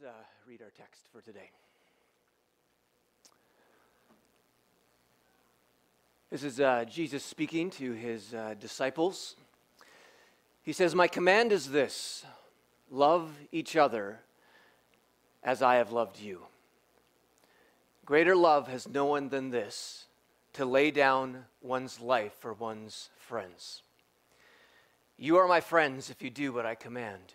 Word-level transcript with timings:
Let's 0.00 0.12
uh, 0.12 0.24
read 0.46 0.62
our 0.62 0.70
text 0.76 1.02
for 1.12 1.20
today. 1.20 1.50
This 6.30 6.44
is 6.44 6.60
uh, 6.60 6.84
Jesus 6.84 7.24
speaking 7.24 7.70
to 7.70 7.92
his 7.92 8.34
uh, 8.34 8.54
disciples. 8.60 9.36
He 10.62 10.72
says, 10.72 10.94
My 10.94 11.08
command 11.08 11.52
is 11.52 11.70
this 11.70 12.24
love 12.90 13.32
each 13.50 13.76
other 13.76 14.20
as 15.42 15.62
I 15.62 15.76
have 15.76 15.92
loved 15.92 16.20
you. 16.20 16.42
Greater 18.04 18.36
love 18.36 18.68
has 18.68 18.88
no 18.88 19.06
one 19.06 19.28
than 19.28 19.50
this 19.50 20.06
to 20.54 20.64
lay 20.64 20.90
down 20.90 21.44
one's 21.62 22.00
life 22.00 22.34
for 22.38 22.52
one's 22.52 23.10
friends. 23.16 23.82
You 25.16 25.36
are 25.38 25.48
my 25.48 25.60
friends 25.60 26.10
if 26.10 26.22
you 26.22 26.30
do 26.30 26.52
what 26.52 26.66
I 26.66 26.74
command. 26.74 27.34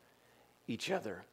each 0.67 0.91
other. 0.91 1.23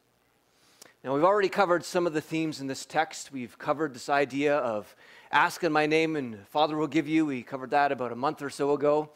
Now, 1.03 1.13
we've 1.13 1.23
already 1.23 1.49
covered 1.49 1.85
some 1.85 2.05
of 2.05 2.13
the 2.13 2.21
themes 2.21 2.59
in 2.59 2.67
this 2.67 2.85
text. 2.85 3.31
We've 3.31 3.57
covered 3.57 3.93
this 3.93 4.09
idea 4.09 4.57
of 4.57 4.93
ask 5.31 5.63
in 5.63 5.71
my 5.71 5.85
name 5.85 6.15
and 6.17 6.45
Father 6.47 6.75
will 6.75 6.87
give 6.87 7.07
you. 7.07 7.25
We 7.25 7.41
covered 7.41 7.71
that 7.71 7.91
about 7.91 8.11
a 8.11 8.15
month 8.15 8.41
or 8.41 8.49
so 8.49 8.73
ago. 8.73 9.09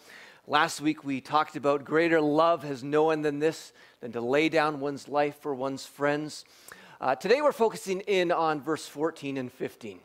Last 0.48 0.82
week, 0.82 1.04
we 1.04 1.22
talked 1.22 1.56
about 1.56 1.86
greater 1.86 2.22
love 2.22 2.64
has 2.64 2.84
no 2.84 3.04
one 3.04 3.22
than 3.22 3.40
this, 3.40 3.74
than 4.02 4.12
to 4.12 4.22
lay 4.22 4.50
down 4.50 4.80
one's 4.80 5.08
life 5.08 5.38
for 5.42 5.56
one's 5.56 5.86
friends. 5.86 6.46
Uh, 7.00 7.16
today, 7.16 7.42
we're 7.42 7.52
focusing 7.52 8.02
in 8.02 8.32
on 8.32 8.62
verse 8.62 8.86
14 8.86 9.38
and 9.38 9.52
15, 9.52 10.00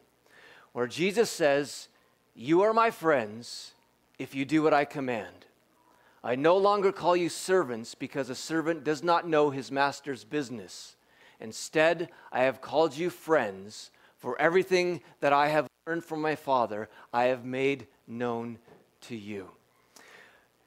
where 0.72 0.86
Jesus 0.86 1.30
says, 1.30 1.88
You 2.34 2.62
are 2.62 2.72
my 2.72 2.90
friends 2.90 3.72
if 4.18 4.34
you 4.34 4.44
do 4.44 4.62
what 4.62 4.74
I 4.74 4.84
command. 4.84 5.46
I 6.28 6.34
no 6.34 6.58
longer 6.58 6.92
call 6.92 7.16
you 7.16 7.30
servants 7.30 7.94
because 7.94 8.28
a 8.28 8.34
servant 8.34 8.84
does 8.84 9.02
not 9.02 9.26
know 9.26 9.48
his 9.48 9.72
master's 9.72 10.24
business. 10.24 10.94
Instead, 11.40 12.10
I 12.30 12.40
have 12.40 12.60
called 12.60 12.94
you 12.94 13.08
friends, 13.08 13.90
for 14.18 14.38
everything 14.38 15.00
that 15.20 15.32
I 15.32 15.48
have 15.48 15.66
learned 15.86 16.04
from 16.04 16.20
my 16.20 16.36
Father, 16.36 16.90
I 17.14 17.24
have 17.28 17.46
made 17.46 17.86
known 18.06 18.58
to 19.06 19.16
you. 19.16 19.48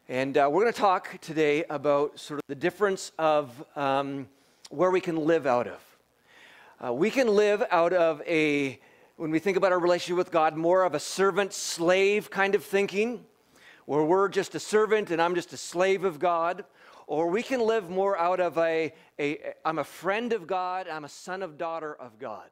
And 0.10 0.36
uh, 0.36 0.50
we're 0.52 0.64
going 0.64 0.74
to 0.74 0.80
talk 0.80 1.20
today 1.22 1.64
about 1.70 2.20
sort 2.20 2.40
of 2.40 2.44
the 2.48 2.56
difference 2.56 3.12
of 3.20 3.64
um, 3.76 4.28
where 4.72 4.90
we 4.90 5.00
can 5.00 5.16
live 5.16 5.46
out 5.46 5.68
of. 5.68 5.80
Uh, 6.84 6.92
we 6.92 7.12
can 7.12 7.28
live 7.28 7.64
out 7.70 7.94
of 7.94 8.24
a, 8.26 8.80
when 9.16 9.30
we 9.30 9.38
think 9.38 9.58
about 9.58 9.72
our 9.72 9.80
relationship 9.80 10.18
with 10.18 10.32
God, 10.32 10.58
more 10.58 10.86
of 10.86 10.96
a 10.96 11.00
servant 11.00 11.54
slave 11.54 12.32
kind 12.32 12.56
of 12.56 12.64
thinking 12.64 13.26
where 13.86 14.04
we're 14.04 14.30
just 14.30 14.56
a 14.56 14.60
servant 14.60 15.12
and 15.12 15.22
I'm 15.22 15.36
just 15.36 15.54
a 15.54 15.58
slave 15.58 16.04
of 16.04 16.20
God, 16.20 16.66
or 17.08 17.28
we 17.28 17.44
can 17.44 17.62
live 17.62 17.90
more 17.90 18.18
out 18.18 18.40
of 18.40 18.58
a, 18.58 18.94
I'm 19.66 19.80
a 19.80 19.84
friend 19.84 20.34
of 20.34 20.48
God, 20.48 20.88
I'm 20.88 21.06
a 21.06 21.10
son 21.10 21.42
of 21.42 21.58
daughter 21.58 21.94
of 21.96 22.20
God. 22.20 22.50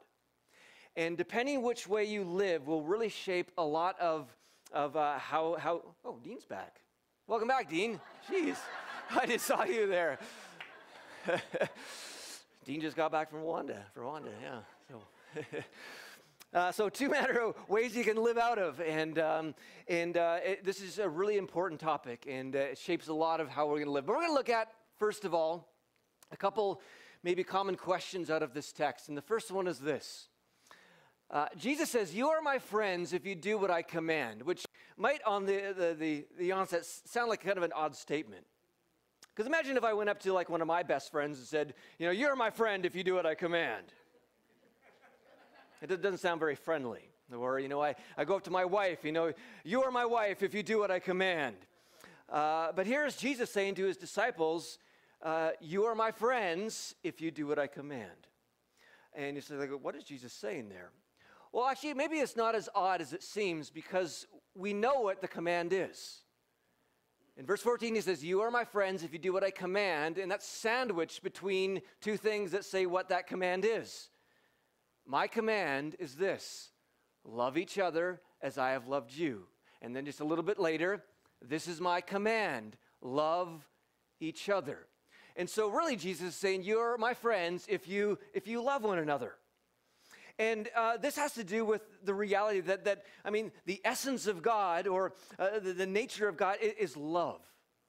And 0.96 1.16
depending 1.16 1.62
which 1.62 1.86
way 1.86 2.04
you 2.04 2.24
live 2.24 2.66
will 2.66 2.82
really 2.82 3.08
shape 3.08 3.52
a 3.56 3.64
lot 3.64 3.98
of, 4.00 4.28
of 4.72 4.96
uh, 4.96 5.18
how, 5.18 5.56
how, 5.58 5.82
oh, 6.04 6.18
Dean's 6.22 6.44
back. 6.44 6.80
Welcome 7.26 7.48
back, 7.48 7.70
Dean. 7.70 8.00
Jeez, 8.28 8.56
I 9.10 9.26
just 9.26 9.46
saw 9.46 9.64
you 9.64 9.86
there. 9.86 10.18
Dean 12.64 12.80
just 12.80 12.96
got 12.96 13.12
back 13.12 13.30
from 13.30 13.40
Rwanda, 13.40 13.78
from 13.94 14.02
Rwanda, 14.02 14.30
yeah. 14.42 14.58
So. 14.88 15.02
Uh, 16.52 16.72
so, 16.72 16.88
two 16.88 17.08
matter 17.10 17.40
of 17.40 17.54
ways 17.68 17.94
you 17.94 18.02
can 18.02 18.16
live 18.16 18.36
out 18.36 18.58
of, 18.58 18.80
and 18.80 19.20
um, 19.20 19.54
and 19.86 20.16
uh, 20.16 20.38
it, 20.44 20.64
this 20.64 20.80
is 20.80 20.98
a 20.98 21.08
really 21.08 21.36
important 21.36 21.80
topic, 21.80 22.26
and 22.28 22.56
uh, 22.56 22.58
it 22.58 22.78
shapes 22.78 23.06
a 23.06 23.14
lot 23.14 23.40
of 23.40 23.48
how 23.48 23.66
we're 23.66 23.76
going 23.76 23.84
to 23.84 23.92
live. 23.92 24.06
But 24.06 24.14
we're 24.14 24.22
going 24.22 24.30
to 24.30 24.34
look 24.34 24.48
at 24.48 24.72
first 24.98 25.24
of 25.24 25.32
all 25.32 25.68
a 26.32 26.36
couple 26.36 26.80
maybe 27.22 27.44
common 27.44 27.76
questions 27.76 28.30
out 28.30 28.42
of 28.42 28.52
this 28.52 28.72
text, 28.72 29.08
and 29.08 29.16
the 29.16 29.22
first 29.22 29.52
one 29.52 29.68
is 29.68 29.78
this: 29.78 30.28
uh, 31.30 31.46
Jesus 31.56 31.88
says, 31.88 32.12
"You 32.12 32.30
are 32.30 32.42
my 32.42 32.58
friends 32.58 33.12
if 33.12 33.24
you 33.24 33.36
do 33.36 33.56
what 33.56 33.70
I 33.70 33.82
command," 33.82 34.42
which 34.42 34.66
might, 34.96 35.22
on 35.24 35.46
the 35.46 35.72
the 35.76 35.94
the, 35.96 36.26
the 36.36 36.50
onset, 36.52 36.84
sound 36.84 37.28
like 37.28 37.44
kind 37.44 37.58
of 37.58 37.62
an 37.62 37.72
odd 37.76 37.94
statement. 37.94 38.44
Because 39.36 39.46
imagine 39.46 39.76
if 39.76 39.84
I 39.84 39.92
went 39.92 40.10
up 40.10 40.18
to 40.22 40.32
like 40.32 40.50
one 40.50 40.60
of 40.60 40.66
my 40.66 40.82
best 40.82 41.12
friends 41.12 41.38
and 41.38 41.46
said, 41.46 41.74
"You 42.00 42.06
know, 42.06 42.12
you're 42.12 42.34
my 42.34 42.50
friend 42.50 42.84
if 42.84 42.96
you 42.96 43.04
do 43.04 43.14
what 43.14 43.24
I 43.24 43.36
command." 43.36 43.92
It 45.82 46.02
doesn't 46.02 46.18
sound 46.18 46.40
very 46.40 46.54
friendly. 46.54 47.10
Or, 47.34 47.58
you 47.58 47.68
know, 47.68 47.82
I, 47.82 47.94
I 48.16 48.24
go 48.24 48.36
up 48.36 48.44
to 48.44 48.50
my 48.50 48.64
wife, 48.64 49.04
you 49.04 49.12
know, 49.12 49.32
you 49.64 49.82
are 49.82 49.90
my 49.90 50.04
wife 50.04 50.42
if 50.42 50.52
you 50.52 50.62
do 50.62 50.78
what 50.78 50.90
I 50.90 50.98
command. 50.98 51.56
Uh, 52.28 52.72
but 52.72 52.86
here's 52.86 53.16
Jesus 53.16 53.50
saying 53.50 53.76
to 53.76 53.84
his 53.84 53.96
disciples, 53.96 54.78
uh, 55.22 55.50
You 55.60 55.84
are 55.84 55.94
my 55.94 56.10
friends 56.10 56.94
if 57.02 57.20
you 57.20 57.30
do 57.30 57.46
what 57.46 57.58
I 57.58 57.66
command. 57.66 58.26
And 59.14 59.36
you 59.36 59.42
say, 59.42 59.54
like, 59.54 59.70
What 59.70 59.94
is 59.94 60.04
Jesus 60.04 60.32
saying 60.32 60.68
there? 60.68 60.90
Well, 61.52 61.66
actually, 61.66 61.94
maybe 61.94 62.16
it's 62.16 62.36
not 62.36 62.54
as 62.54 62.68
odd 62.74 63.00
as 63.00 63.12
it 63.12 63.22
seems 63.22 63.70
because 63.70 64.26
we 64.54 64.72
know 64.72 65.00
what 65.00 65.20
the 65.20 65.28
command 65.28 65.72
is. 65.72 66.20
In 67.36 67.46
verse 67.46 67.62
14, 67.62 67.94
he 67.94 68.00
says, 68.00 68.24
You 68.24 68.40
are 68.42 68.50
my 68.50 68.64
friends 68.64 69.02
if 69.02 69.12
you 69.12 69.18
do 69.18 69.32
what 69.32 69.42
I 69.42 69.50
command. 69.50 70.18
And 70.18 70.30
that's 70.30 70.46
sandwiched 70.46 71.22
between 71.22 71.80
two 72.00 72.16
things 72.16 72.50
that 72.52 72.64
say 72.64 72.86
what 72.86 73.08
that 73.08 73.26
command 73.26 73.64
is. 73.64 74.10
My 75.10 75.26
command 75.26 75.96
is 75.98 76.14
this 76.14 76.70
love 77.24 77.58
each 77.58 77.80
other 77.80 78.20
as 78.40 78.58
I 78.58 78.70
have 78.70 78.86
loved 78.86 79.12
you. 79.12 79.42
And 79.82 79.94
then 79.94 80.04
just 80.04 80.20
a 80.20 80.24
little 80.24 80.44
bit 80.44 80.60
later, 80.60 81.02
this 81.42 81.66
is 81.66 81.80
my 81.80 82.00
command 82.00 82.76
love 83.02 83.68
each 84.20 84.48
other. 84.48 84.86
And 85.34 85.50
so 85.50 85.68
really 85.68 85.96
Jesus 85.96 86.28
is 86.28 86.34
saying 86.36 86.62
you're 86.62 86.96
my 86.96 87.14
friends 87.14 87.66
if 87.68 87.88
you 87.88 88.20
if 88.32 88.46
you 88.46 88.62
love 88.62 88.84
one 88.84 89.00
another. 89.00 89.34
And 90.38 90.68
uh, 90.76 90.96
this 90.96 91.16
has 91.16 91.32
to 91.32 91.42
do 91.42 91.64
with 91.64 91.82
the 92.04 92.14
reality 92.14 92.60
that, 92.60 92.84
that, 92.84 93.02
I 93.24 93.30
mean, 93.30 93.50
the 93.66 93.80
essence 93.84 94.28
of 94.28 94.42
God 94.42 94.86
or 94.86 95.12
uh, 95.40 95.58
the, 95.58 95.72
the, 95.72 95.86
nature 95.86 96.28
of 96.28 96.36
God 96.38 96.56
is, 96.62 96.96
love. 96.96 97.42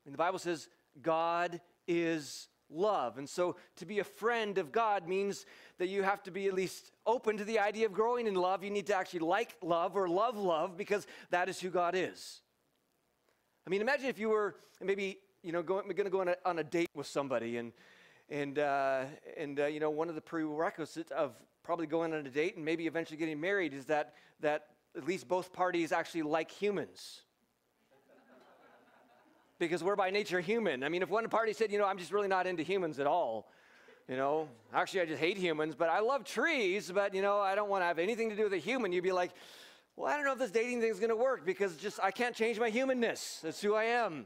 And 0.05 0.13
the 0.13 0.17
Bible 0.17 0.37
says 0.37 0.67
God 1.01 1.61
is 1.87 2.49
love. 2.71 3.17
And 3.17 3.27
so 3.27 3.55
to 3.77 3.85
be 3.85 3.99
a 3.99 4.03
friend 4.03 4.57
of 4.57 4.71
God 4.71 5.07
means 5.07 5.45
that 5.77 5.87
you 5.87 6.03
have 6.03 6.23
to 6.23 6.31
be 6.31 6.47
at 6.47 6.53
least 6.53 6.91
open 7.05 7.37
to 7.37 7.43
the 7.43 7.59
idea 7.59 7.85
of 7.85 7.93
growing 7.93 8.27
in 8.27 8.35
love. 8.35 8.63
You 8.63 8.69
need 8.69 8.87
to 8.87 8.95
actually 8.95 9.19
like 9.19 9.55
love 9.61 9.95
or 9.95 10.07
love 10.07 10.37
love 10.37 10.77
because 10.77 11.07
that 11.29 11.49
is 11.49 11.59
who 11.59 11.69
God 11.69 11.95
is. 11.95 12.41
I 13.65 13.69
mean, 13.69 13.81
imagine 13.81 14.07
if 14.07 14.19
you 14.19 14.29
were 14.29 14.55
maybe, 14.81 15.19
you 15.43 15.51
know, 15.51 15.61
going, 15.61 15.87
going 15.87 16.05
to 16.05 16.09
go 16.09 16.21
on 16.21 16.29
a, 16.29 16.35
on 16.45 16.59
a 16.59 16.63
date 16.63 16.89
with 16.95 17.07
somebody 17.07 17.57
and, 17.57 17.71
and, 18.29 18.59
uh, 18.59 19.05
and 19.37 19.59
uh, 19.59 19.65
you 19.65 19.79
know, 19.79 19.89
one 19.89 20.09
of 20.09 20.15
the 20.15 20.21
prerequisites 20.21 21.11
of 21.11 21.33
probably 21.63 21.85
going 21.85 22.13
on 22.13 22.25
a 22.25 22.29
date 22.29 22.55
and 22.55 22.65
maybe 22.65 22.87
eventually 22.87 23.17
getting 23.17 23.39
married 23.39 23.73
is 23.73 23.85
that, 23.85 24.15
that 24.39 24.67
at 24.97 25.05
least 25.05 25.27
both 25.27 25.53
parties 25.53 25.91
actually 25.91 26.23
like 26.23 26.49
humans 26.51 27.21
because 29.67 29.83
we're 29.83 29.95
by 29.95 30.09
nature 30.09 30.41
human. 30.41 30.83
I 30.83 30.89
mean, 30.89 31.03
if 31.03 31.09
one 31.09 31.27
party 31.29 31.53
said, 31.53 31.71
you 31.71 31.77
know, 31.77 31.85
I'm 31.85 31.97
just 31.97 32.11
really 32.11 32.27
not 32.27 32.47
into 32.47 32.63
humans 32.63 32.99
at 32.99 33.07
all, 33.07 33.49
you 34.09 34.17
know, 34.17 34.49
actually, 34.73 35.01
I 35.01 35.05
just 35.05 35.19
hate 35.19 35.37
humans, 35.37 35.75
but 35.75 35.87
I 35.87 35.99
love 35.99 36.25
trees, 36.25 36.91
but, 36.91 37.13
you 37.13 37.21
know, 37.21 37.39
I 37.39 37.55
don't 37.55 37.69
want 37.69 37.83
to 37.83 37.85
have 37.85 37.99
anything 37.99 38.29
to 38.31 38.35
do 38.35 38.43
with 38.43 38.53
a 38.53 38.57
human, 38.57 38.91
you'd 38.91 39.03
be 39.03 39.11
like, 39.11 39.31
well, 39.95 40.11
I 40.11 40.15
don't 40.15 40.25
know 40.25 40.33
if 40.33 40.39
this 40.39 40.51
dating 40.51 40.81
thing 40.81 40.89
is 40.89 40.99
going 40.99 41.11
to 41.11 41.15
work 41.15 41.45
because 41.45 41.77
just 41.77 41.99
I 42.01 42.11
can't 42.11 42.35
change 42.35 42.59
my 42.59 42.69
humanness. 42.69 43.39
That's 43.43 43.61
who 43.61 43.75
I 43.75 43.83
am. 43.83 44.25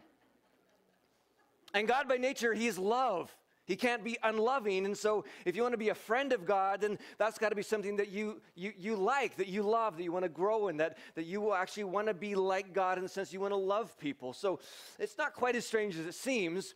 And 1.73 1.87
God, 1.87 2.07
by 2.07 2.15
nature, 2.15 2.53
He's 2.53 2.77
love. 2.77 3.35
He 3.65 3.75
can't 3.75 4.03
be 4.03 4.17
unloving. 4.23 4.85
And 4.85 4.97
so, 4.97 5.25
if 5.43 5.55
you 5.55 5.63
want 5.63 5.73
to 5.73 5.77
be 5.77 5.89
a 5.89 5.95
friend 5.95 6.31
of 6.33 6.45
God, 6.45 6.81
then 6.81 6.99
that's 7.17 7.37
got 7.37 7.49
to 7.49 7.55
be 7.55 7.63
something 7.63 7.97
that 7.97 8.09
you, 8.09 8.41
you, 8.55 8.73
you 8.77 8.95
like, 8.95 9.37
that 9.37 9.47
you 9.47 9.63
love, 9.63 9.97
that 9.97 10.03
you 10.03 10.11
want 10.11 10.23
to 10.23 10.29
grow 10.29 10.67
in, 10.67 10.77
that, 10.77 10.97
that 11.15 11.25
you 11.25 11.41
will 11.41 11.55
actually 11.55 11.85
want 11.85 12.07
to 12.07 12.13
be 12.13 12.35
like 12.35 12.73
God 12.73 12.97
in 12.97 13.03
the 13.03 13.09
sense 13.09 13.33
you 13.33 13.39
want 13.39 13.53
to 13.53 13.57
love 13.57 13.97
people. 13.97 14.33
So, 14.33 14.59
it's 14.99 15.17
not 15.17 15.33
quite 15.33 15.55
as 15.55 15.65
strange 15.65 15.97
as 15.97 16.05
it 16.05 16.13
seems. 16.13 16.75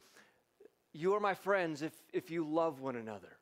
You 0.92 1.14
are 1.14 1.20
my 1.20 1.36
friends 1.36 1.84
if, 1.84 1.94
if 2.12 2.32
you 2.32 2.44
love 2.44 2.80
one 2.80 2.96
another. 2.96 3.38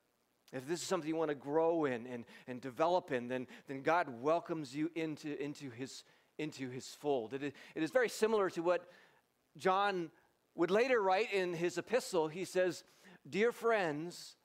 If 0.52 0.68
this 0.68 0.82
is 0.82 0.88
something 0.88 1.10
you 1.10 1.16
want 1.16 1.30
to 1.30 1.36
grow 1.36 1.86
in 1.86 2.06
and, 2.08 2.26
and 2.48 2.62
develop 2.62 3.12
in, 3.12 3.28
then, 3.28 3.48
then 3.68 3.82
God 3.82 4.08
welcomes 4.22 4.76
you 4.76 4.90
into, 4.96 5.42
into, 5.42 5.70
his, 5.70 6.04
into 6.38 6.70
his 6.70 6.88
fold. 6.88 7.34
It 7.34 7.44
it 7.44 7.84
is 7.84 7.92
very 7.92 8.08
similar 8.08 8.50
to 8.52 8.62
what 8.62 8.90
John 9.58 10.10
would 10.56 10.72
later 10.72 11.02
write 11.02 11.32
in 11.34 11.54
his 11.54 11.78
epistle. 11.78 12.28
He 12.28 12.46
says, 12.46 12.84
Dear 13.30 13.52
friends, 13.52 14.36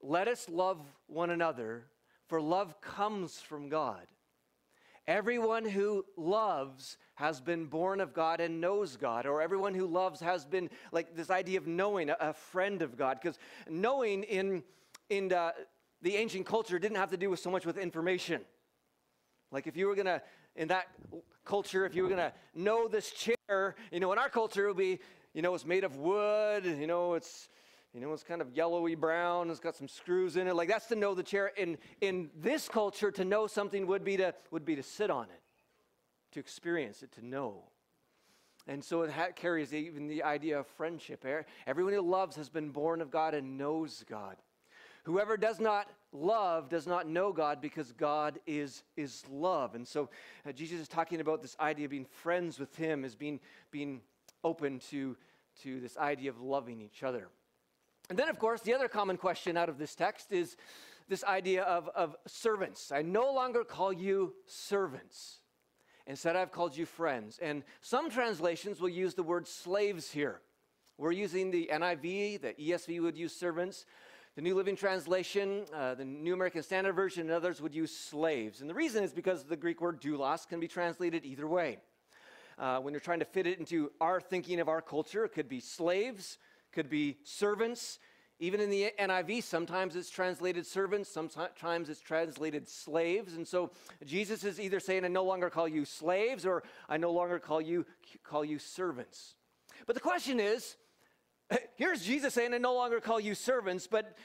let 0.00 0.28
us 0.28 0.48
love 0.48 0.78
one 1.06 1.30
another, 1.30 1.86
for 2.28 2.40
love 2.40 2.80
comes 2.80 3.40
from 3.40 3.68
God. 3.68 4.06
Everyone 5.08 5.64
who 5.64 6.04
loves 6.16 6.96
has 7.16 7.40
been 7.40 7.66
born 7.66 8.00
of 8.00 8.14
God 8.14 8.40
and 8.40 8.60
knows 8.60 8.96
God, 8.96 9.26
or 9.26 9.42
everyone 9.42 9.74
who 9.74 9.86
loves 9.86 10.20
has 10.20 10.44
been 10.44 10.70
like 10.92 11.16
this 11.16 11.30
idea 11.30 11.58
of 11.58 11.66
knowing, 11.66 12.10
a, 12.10 12.32
friend 12.32 12.82
of 12.82 12.96
God. 12.96 13.18
Because 13.20 13.38
knowing 13.68 14.22
in, 14.22 14.62
in 15.08 15.28
the, 15.28 15.52
the 16.02 16.14
ancient 16.14 16.46
culture 16.46 16.78
didn't 16.78 16.98
have 16.98 17.10
to 17.10 17.16
do 17.16 17.30
with 17.30 17.40
so 17.40 17.50
much 17.50 17.66
with 17.66 17.76
information. 17.76 18.42
Like 19.50 19.66
if 19.66 19.76
you 19.76 19.88
were 19.88 19.96
gonna, 19.96 20.22
in 20.54 20.68
that 20.68 20.86
culture, 21.44 21.84
if 21.84 21.96
you 21.96 22.04
were 22.04 22.08
gonna 22.08 22.32
know 22.54 22.86
this 22.86 23.10
chair, 23.10 23.74
you 23.90 23.98
know, 23.98 24.12
in 24.12 24.18
our 24.18 24.28
culture 24.28 24.66
it 24.66 24.68
would 24.68 24.76
be, 24.76 25.00
you 25.34 25.42
know, 25.42 25.54
it's 25.54 25.66
made 25.66 25.82
of 25.82 25.96
wood, 25.96 26.64
you 26.64 26.86
know, 26.86 27.14
it's 27.14 27.48
you 27.94 28.00
know, 28.00 28.12
it's 28.12 28.22
kind 28.22 28.40
of 28.40 28.50
yellowy 28.56 28.94
brown, 28.94 29.50
it's 29.50 29.60
got 29.60 29.76
some 29.76 29.88
screws 29.88 30.36
in 30.36 30.48
it. 30.48 30.54
Like 30.54 30.68
that's 30.68 30.86
to 30.86 30.96
know 30.96 31.14
the 31.14 31.22
chair. 31.22 31.52
In 31.56 31.78
in 32.00 32.30
this 32.40 32.68
culture, 32.68 33.10
to 33.10 33.24
know 33.24 33.46
something 33.46 33.86
would 33.86 34.04
be 34.04 34.16
to 34.16 34.34
would 34.50 34.64
be 34.64 34.76
to 34.76 34.82
sit 34.82 35.10
on 35.10 35.24
it, 35.24 35.42
to 36.32 36.40
experience 36.40 37.02
it, 37.02 37.12
to 37.12 37.26
know. 37.26 37.64
And 38.68 38.82
so 38.84 39.02
it 39.02 39.12
carries 39.34 39.74
even 39.74 40.06
the 40.06 40.22
idea 40.22 40.60
of 40.60 40.66
friendship. 40.66 41.26
Everyone 41.66 41.92
who 41.92 42.00
loves 42.00 42.36
has 42.36 42.48
been 42.48 42.70
born 42.70 43.00
of 43.00 43.10
God 43.10 43.34
and 43.34 43.58
knows 43.58 44.04
God. 44.08 44.36
Whoever 45.04 45.36
does 45.36 45.58
not 45.58 45.90
love 46.12 46.68
does 46.68 46.86
not 46.86 47.08
know 47.08 47.32
God 47.32 47.60
because 47.60 47.90
God 47.92 48.38
is, 48.46 48.84
is 48.96 49.24
love. 49.28 49.74
And 49.74 49.86
so 49.86 50.10
uh, 50.46 50.52
Jesus 50.52 50.80
is 50.80 50.88
talking 50.88 51.20
about 51.20 51.42
this 51.42 51.56
idea 51.58 51.86
of 51.86 51.90
being 51.90 52.04
friends 52.04 52.60
with 52.60 52.76
Him, 52.76 53.04
as 53.04 53.16
being, 53.16 53.40
being 53.72 54.00
open 54.44 54.78
to, 54.90 55.16
to 55.62 55.80
this 55.80 55.96
idea 55.96 56.30
of 56.30 56.40
loving 56.40 56.80
each 56.80 57.02
other. 57.02 57.28
And 58.10 58.18
then, 58.18 58.28
of 58.28 58.38
course, 58.38 58.60
the 58.60 58.74
other 58.74 58.88
common 58.88 59.16
question 59.16 59.56
out 59.56 59.68
of 59.68 59.78
this 59.78 59.94
text 59.94 60.32
is 60.32 60.56
this 61.08 61.24
idea 61.24 61.62
of, 61.62 61.88
of 61.94 62.16
servants. 62.26 62.92
I 62.92 63.02
no 63.02 63.32
longer 63.32 63.64
call 63.64 63.92
you 63.92 64.34
servants. 64.46 65.38
Instead, 66.06 66.36
I've 66.36 66.52
called 66.52 66.76
you 66.76 66.86
friends. 66.86 67.38
And 67.40 67.62
some 67.80 68.10
translations 68.10 68.80
will 68.80 68.88
use 68.88 69.14
the 69.14 69.22
word 69.22 69.46
slaves 69.46 70.10
here. 70.10 70.40
We're 70.98 71.12
using 71.12 71.50
the 71.50 71.70
NIV, 71.72 72.42
the 72.42 72.54
ESV 72.54 73.00
would 73.02 73.16
use 73.16 73.34
servants. 73.34 73.86
The 74.34 74.42
New 74.42 74.54
Living 74.54 74.76
Translation, 74.76 75.66
uh, 75.74 75.94
the 75.94 76.06
New 76.06 76.32
American 76.32 76.62
Standard 76.62 76.94
Version, 76.94 77.22
and 77.22 77.32
others 77.32 77.60
would 77.60 77.74
use 77.74 77.94
slaves. 77.94 78.62
And 78.62 78.70
the 78.70 78.74
reason 78.74 79.04
is 79.04 79.12
because 79.12 79.44
the 79.44 79.56
Greek 79.56 79.82
word 79.82 80.00
doulos 80.00 80.48
can 80.48 80.58
be 80.58 80.68
translated 80.68 81.26
either 81.26 81.46
way. 81.46 81.78
Uh, 82.58 82.78
when 82.78 82.94
you're 82.94 83.00
trying 83.00 83.18
to 83.18 83.26
fit 83.26 83.46
it 83.46 83.58
into 83.58 83.92
our 84.00 84.20
thinking 84.20 84.58
of 84.58 84.68
our 84.68 84.80
culture, 84.80 85.24
it 85.24 85.32
could 85.32 85.50
be 85.50 85.60
slaves, 85.60 86.38
could 86.72 86.88
be 86.88 87.18
servants. 87.24 87.98
Even 88.38 88.60
in 88.60 88.70
the 88.70 88.92
NIV, 88.98 89.44
sometimes 89.44 89.94
it's 89.94 90.10
translated 90.10 90.66
servants, 90.66 91.08
sometimes 91.08 91.88
it's 91.88 92.00
translated 92.00 92.68
slaves. 92.68 93.34
And 93.34 93.46
so 93.46 93.70
Jesus 94.04 94.42
is 94.42 94.58
either 94.58 94.80
saying, 94.80 95.04
I 95.04 95.08
no 95.08 95.22
longer 95.22 95.48
call 95.48 95.68
you 95.68 95.84
slaves, 95.84 96.44
or 96.44 96.64
I 96.88 96.96
no 96.96 97.12
longer 97.12 97.38
call 97.38 97.60
you, 97.60 97.86
call 98.24 98.44
you 98.44 98.58
servants. 98.58 99.36
But 99.86 99.94
the 99.94 100.00
question 100.00 100.40
is 100.40 100.76
here's 101.76 102.04
Jesus 102.04 102.34
saying, 102.34 102.52
I 102.54 102.58
no 102.58 102.74
longer 102.74 103.00
call 103.00 103.20
you 103.20 103.34
servants, 103.34 103.86
but 103.86 104.16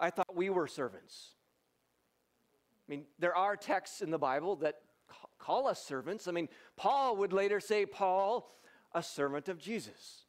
I 0.00 0.10
thought 0.10 0.34
we 0.34 0.50
were 0.50 0.66
servants. 0.66 1.30
I 2.86 2.92
mean, 2.92 3.04
there 3.18 3.34
are 3.34 3.56
texts 3.56 4.02
in 4.02 4.10
the 4.10 4.18
Bible 4.18 4.56
that 4.56 4.76
call 5.38 5.66
us 5.66 5.82
servants. 5.82 6.28
I 6.28 6.32
mean, 6.32 6.48
Paul 6.76 7.16
would 7.16 7.32
later 7.32 7.60
say, 7.60 7.86
Paul, 7.86 8.54
a 8.94 9.02
servant 9.02 9.48
of 9.48 9.58
Jesus. 9.58 10.23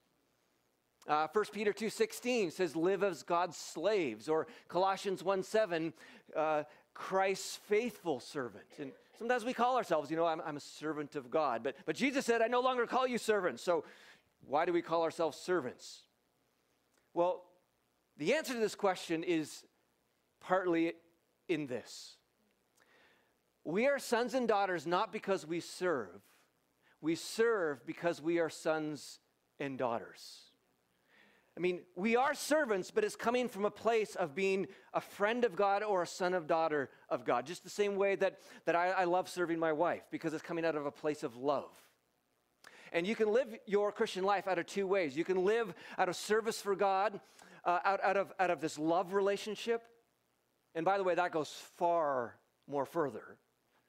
Uh, 1.07 1.27
1 1.31 1.45
Peter 1.51 1.71
2.16 1.71 2.51
says, 2.51 2.75
live 2.75 3.03
as 3.03 3.23
God's 3.23 3.57
slaves. 3.57 4.27
Or 4.27 4.47
Colossians 4.67 5.21
1.7, 5.21 5.93
uh, 6.35 6.63
Christ's 6.93 7.57
faithful 7.67 8.19
servant. 8.19 8.65
And 8.79 8.91
sometimes 9.19 9.45
we 9.45 9.53
call 9.53 9.77
ourselves, 9.77 10.09
you 10.09 10.17
know, 10.17 10.25
I'm, 10.25 10.41
I'm 10.45 10.57
a 10.57 10.61
servant 10.61 11.15
of 11.15 11.29
God. 11.29 11.63
But, 11.63 11.75
but 11.85 11.95
Jesus 11.95 12.25
said, 12.25 12.41
I 12.41 12.47
no 12.47 12.61
longer 12.61 12.87
call 12.87 13.05
you 13.07 13.17
servants. 13.17 13.61
So 13.61 13.83
why 14.47 14.65
do 14.65 14.73
we 14.73 14.81
call 14.81 15.03
ourselves 15.03 15.37
servants? 15.37 16.01
Well, 17.13 17.43
the 18.17 18.33
answer 18.33 18.53
to 18.53 18.59
this 18.59 18.75
question 18.75 19.23
is 19.23 19.63
partly 20.41 20.93
in 21.47 21.67
this. 21.67 22.15
We 23.63 23.87
are 23.87 23.99
sons 23.99 24.33
and 24.33 24.47
daughters 24.47 24.85
not 24.85 25.11
because 25.11 25.45
we 25.45 25.59
serve, 25.59 26.21
we 27.01 27.15
serve 27.15 27.85
because 27.85 28.21
we 28.21 28.39
are 28.39 28.49
sons 28.49 29.19
and 29.59 29.77
daughters. 29.77 30.44
I 31.57 31.61
mean, 31.61 31.81
we 31.95 32.17
are 32.17 32.33
servants, 32.33 32.91
but 32.91 33.05
it's 33.05 33.15
coming 33.15 33.47
from 33.47 33.63
a 33.63 33.71
place 33.71 34.15
of 34.15 34.35
being 34.35 34.67
a 34.93 34.99
friend 34.99 35.45
of 35.45 35.55
God 35.55 35.83
or 35.83 36.01
a 36.01 36.07
son 36.07 36.33
of 36.33 36.47
daughter 36.47 36.89
of 37.07 37.23
God. 37.23 37.45
Just 37.45 37.63
the 37.63 37.69
same 37.69 37.95
way 37.95 38.15
that, 38.15 38.39
that 38.65 38.75
I, 38.75 38.89
I 38.89 39.03
love 39.05 39.29
serving 39.29 39.57
my 39.57 39.71
wife, 39.71 40.03
because 40.11 40.33
it's 40.33 40.43
coming 40.43 40.65
out 40.65 40.75
of 40.75 40.85
a 40.85 40.91
place 40.91 41.23
of 41.23 41.37
love. 41.37 41.71
And 42.91 43.07
you 43.07 43.15
can 43.15 43.31
live 43.31 43.47
your 43.65 43.91
Christian 43.91 44.25
life 44.25 44.47
out 44.49 44.59
of 44.59 44.65
two 44.65 44.85
ways. 44.85 45.15
You 45.15 45.23
can 45.23 45.45
live 45.45 45.73
out 45.97 46.09
of 46.09 46.15
service 46.17 46.61
for 46.61 46.75
God, 46.75 47.21
uh, 47.63 47.79
out, 47.85 48.03
out, 48.03 48.17
of, 48.17 48.33
out 48.37 48.49
of 48.49 48.59
this 48.59 48.77
love 48.77 49.13
relationship. 49.13 49.81
And 50.75 50.83
by 50.83 50.97
the 50.97 51.03
way, 51.05 51.15
that 51.15 51.31
goes 51.31 51.49
far 51.77 52.35
more 52.67 52.85
further 52.85 53.37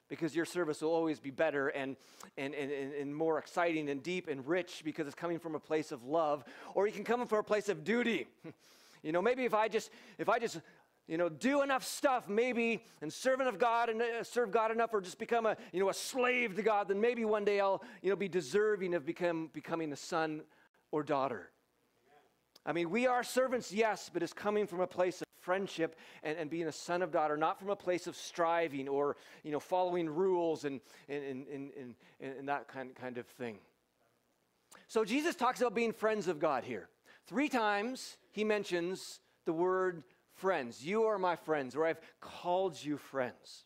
because 0.08 0.34
your 0.34 0.44
service 0.44 0.82
will 0.82 0.90
always 0.90 1.20
be 1.20 1.30
better 1.30 1.68
and, 1.68 1.96
and, 2.36 2.54
and, 2.54 2.70
and 2.94 3.14
more 3.14 3.38
exciting 3.38 3.88
and 3.90 4.02
deep 4.02 4.28
and 4.28 4.46
rich 4.46 4.82
because 4.84 5.06
it's 5.06 5.16
coming 5.16 5.38
from 5.38 5.54
a 5.54 5.60
place 5.60 5.92
of 5.92 6.04
love. 6.04 6.44
Or 6.74 6.86
you 6.86 6.92
can 6.92 7.04
come 7.04 7.26
from 7.26 7.38
a 7.38 7.42
place 7.42 7.68
of 7.68 7.84
duty. 7.84 8.26
You 9.02 9.12
know 9.12 9.22
maybe 9.22 9.44
if 9.44 9.54
i 9.54 9.68
just 9.68 9.90
if 10.18 10.28
i 10.28 10.40
just 10.40 10.58
you 11.06 11.16
know 11.16 11.28
do 11.28 11.62
enough 11.62 11.84
stuff 11.84 12.28
maybe 12.28 12.82
and 13.00 13.12
servant 13.12 13.48
of 13.48 13.58
god 13.58 13.88
and 13.88 14.02
uh, 14.02 14.24
serve 14.24 14.50
god 14.50 14.72
enough 14.72 14.92
or 14.92 15.00
just 15.00 15.18
become 15.18 15.46
a 15.46 15.56
you 15.72 15.78
know 15.78 15.88
a 15.88 15.94
slave 15.94 16.56
to 16.56 16.62
god 16.62 16.88
then 16.88 17.00
maybe 17.00 17.24
one 17.24 17.44
day 17.44 17.60
i'll 17.60 17.82
you 18.02 18.10
know 18.10 18.16
be 18.16 18.28
deserving 18.28 18.94
of 18.94 19.06
become, 19.06 19.48
becoming 19.52 19.92
a 19.92 19.96
son 19.96 20.42
or 20.90 21.02
daughter 21.02 21.50
I 22.66 22.72
mean, 22.72 22.90
we 22.90 23.06
are 23.06 23.22
servants, 23.22 23.72
yes, 23.72 24.10
but 24.12 24.24
it's 24.24 24.32
coming 24.32 24.66
from 24.66 24.80
a 24.80 24.86
place 24.88 25.22
of 25.22 25.28
friendship 25.40 25.96
and, 26.24 26.36
and 26.36 26.50
being 26.50 26.66
a 26.66 26.72
son 26.72 27.00
of 27.00 27.12
daughter, 27.12 27.36
not 27.36 27.60
from 27.60 27.70
a 27.70 27.76
place 27.76 28.08
of 28.08 28.16
striving 28.16 28.88
or, 28.88 29.16
you 29.44 29.52
know, 29.52 29.60
following 29.60 30.10
rules 30.10 30.64
and, 30.64 30.80
and, 31.08 31.46
and, 31.46 31.70
and, 31.78 31.94
and 32.20 32.48
that 32.48 32.66
kind, 32.66 32.92
kind 32.96 33.18
of 33.18 33.26
thing. 33.26 33.58
So 34.88 35.04
Jesus 35.04 35.36
talks 35.36 35.60
about 35.60 35.76
being 35.76 35.92
friends 35.92 36.26
of 36.26 36.40
God 36.40 36.64
here. 36.64 36.88
Three 37.28 37.48
times 37.48 38.16
he 38.32 38.42
mentions 38.42 39.20
the 39.44 39.52
word 39.52 40.02
friends. 40.34 40.84
You 40.84 41.04
are 41.04 41.18
my 41.18 41.36
friends, 41.36 41.76
or 41.76 41.86
I've 41.86 42.00
called 42.20 42.82
you 42.82 42.96
friends. 42.96 43.65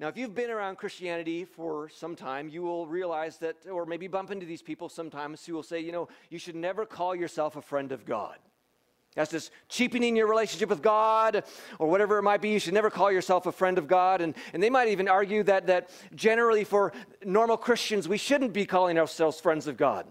Now, 0.00 0.08
if 0.08 0.16
you've 0.16 0.34
been 0.34 0.50
around 0.50 0.76
Christianity 0.76 1.44
for 1.44 1.90
some 1.90 2.16
time, 2.16 2.48
you 2.48 2.62
will 2.62 2.86
realize 2.86 3.36
that, 3.38 3.56
or 3.70 3.84
maybe 3.84 4.08
bump 4.08 4.30
into 4.30 4.46
these 4.46 4.62
people 4.62 4.88
sometimes 4.88 5.44
who 5.44 5.52
will 5.52 5.62
say, 5.62 5.78
you 5.80 5.92
know, 5.92 6.08
you 6.30 6.38
should 6.38 6.56
never 6.56 6.86
call 6.86 7.14
yourself 7.14 7.56
a 7.56 7.60
friend 7.60 7.92
of 7.92 8.06
God. 8.06 8.36
That's 9.14 9.30
just 9.30 9.50
cheapening 9.68 10.16
your 10.16 10.26
relationship 10.26 10.70
with 10.70 10.80
God 10.80 11.44
or 11.78 11.90
whatever 11.90 12.16
it 12.16 12.22
might 12.22 12.40
be. 12.40 12.48
You 12.48 12.58
should 12.58 12.72
never 12.72 12.88
call 12.88 13.12
yourself 13.12 13.44
a 13.44 13.52
friend 13.52 13.76
of 13.76 13.86
God. 13.86 14.22
And, 14.22 14.34
and 14.54 14.62
they 14.62 14.70
might 14.70 14.88
even 14.88 15.06
argue 15.06 15.42
that, 15.42 15.66
that 15.66 15.90
generally 16.14 16.64
for 16.64 16.94
normal 17.22 17.58
Christians, 17.58 18.08
we 18.08 18.16
shouldn't 18.16 18.54
be 18.54 18.64
calling 18.64 18.98
ourselves 18.98 19.38
friends 19.38 19.66
of 19.66 19.76
God. 19.76 20.06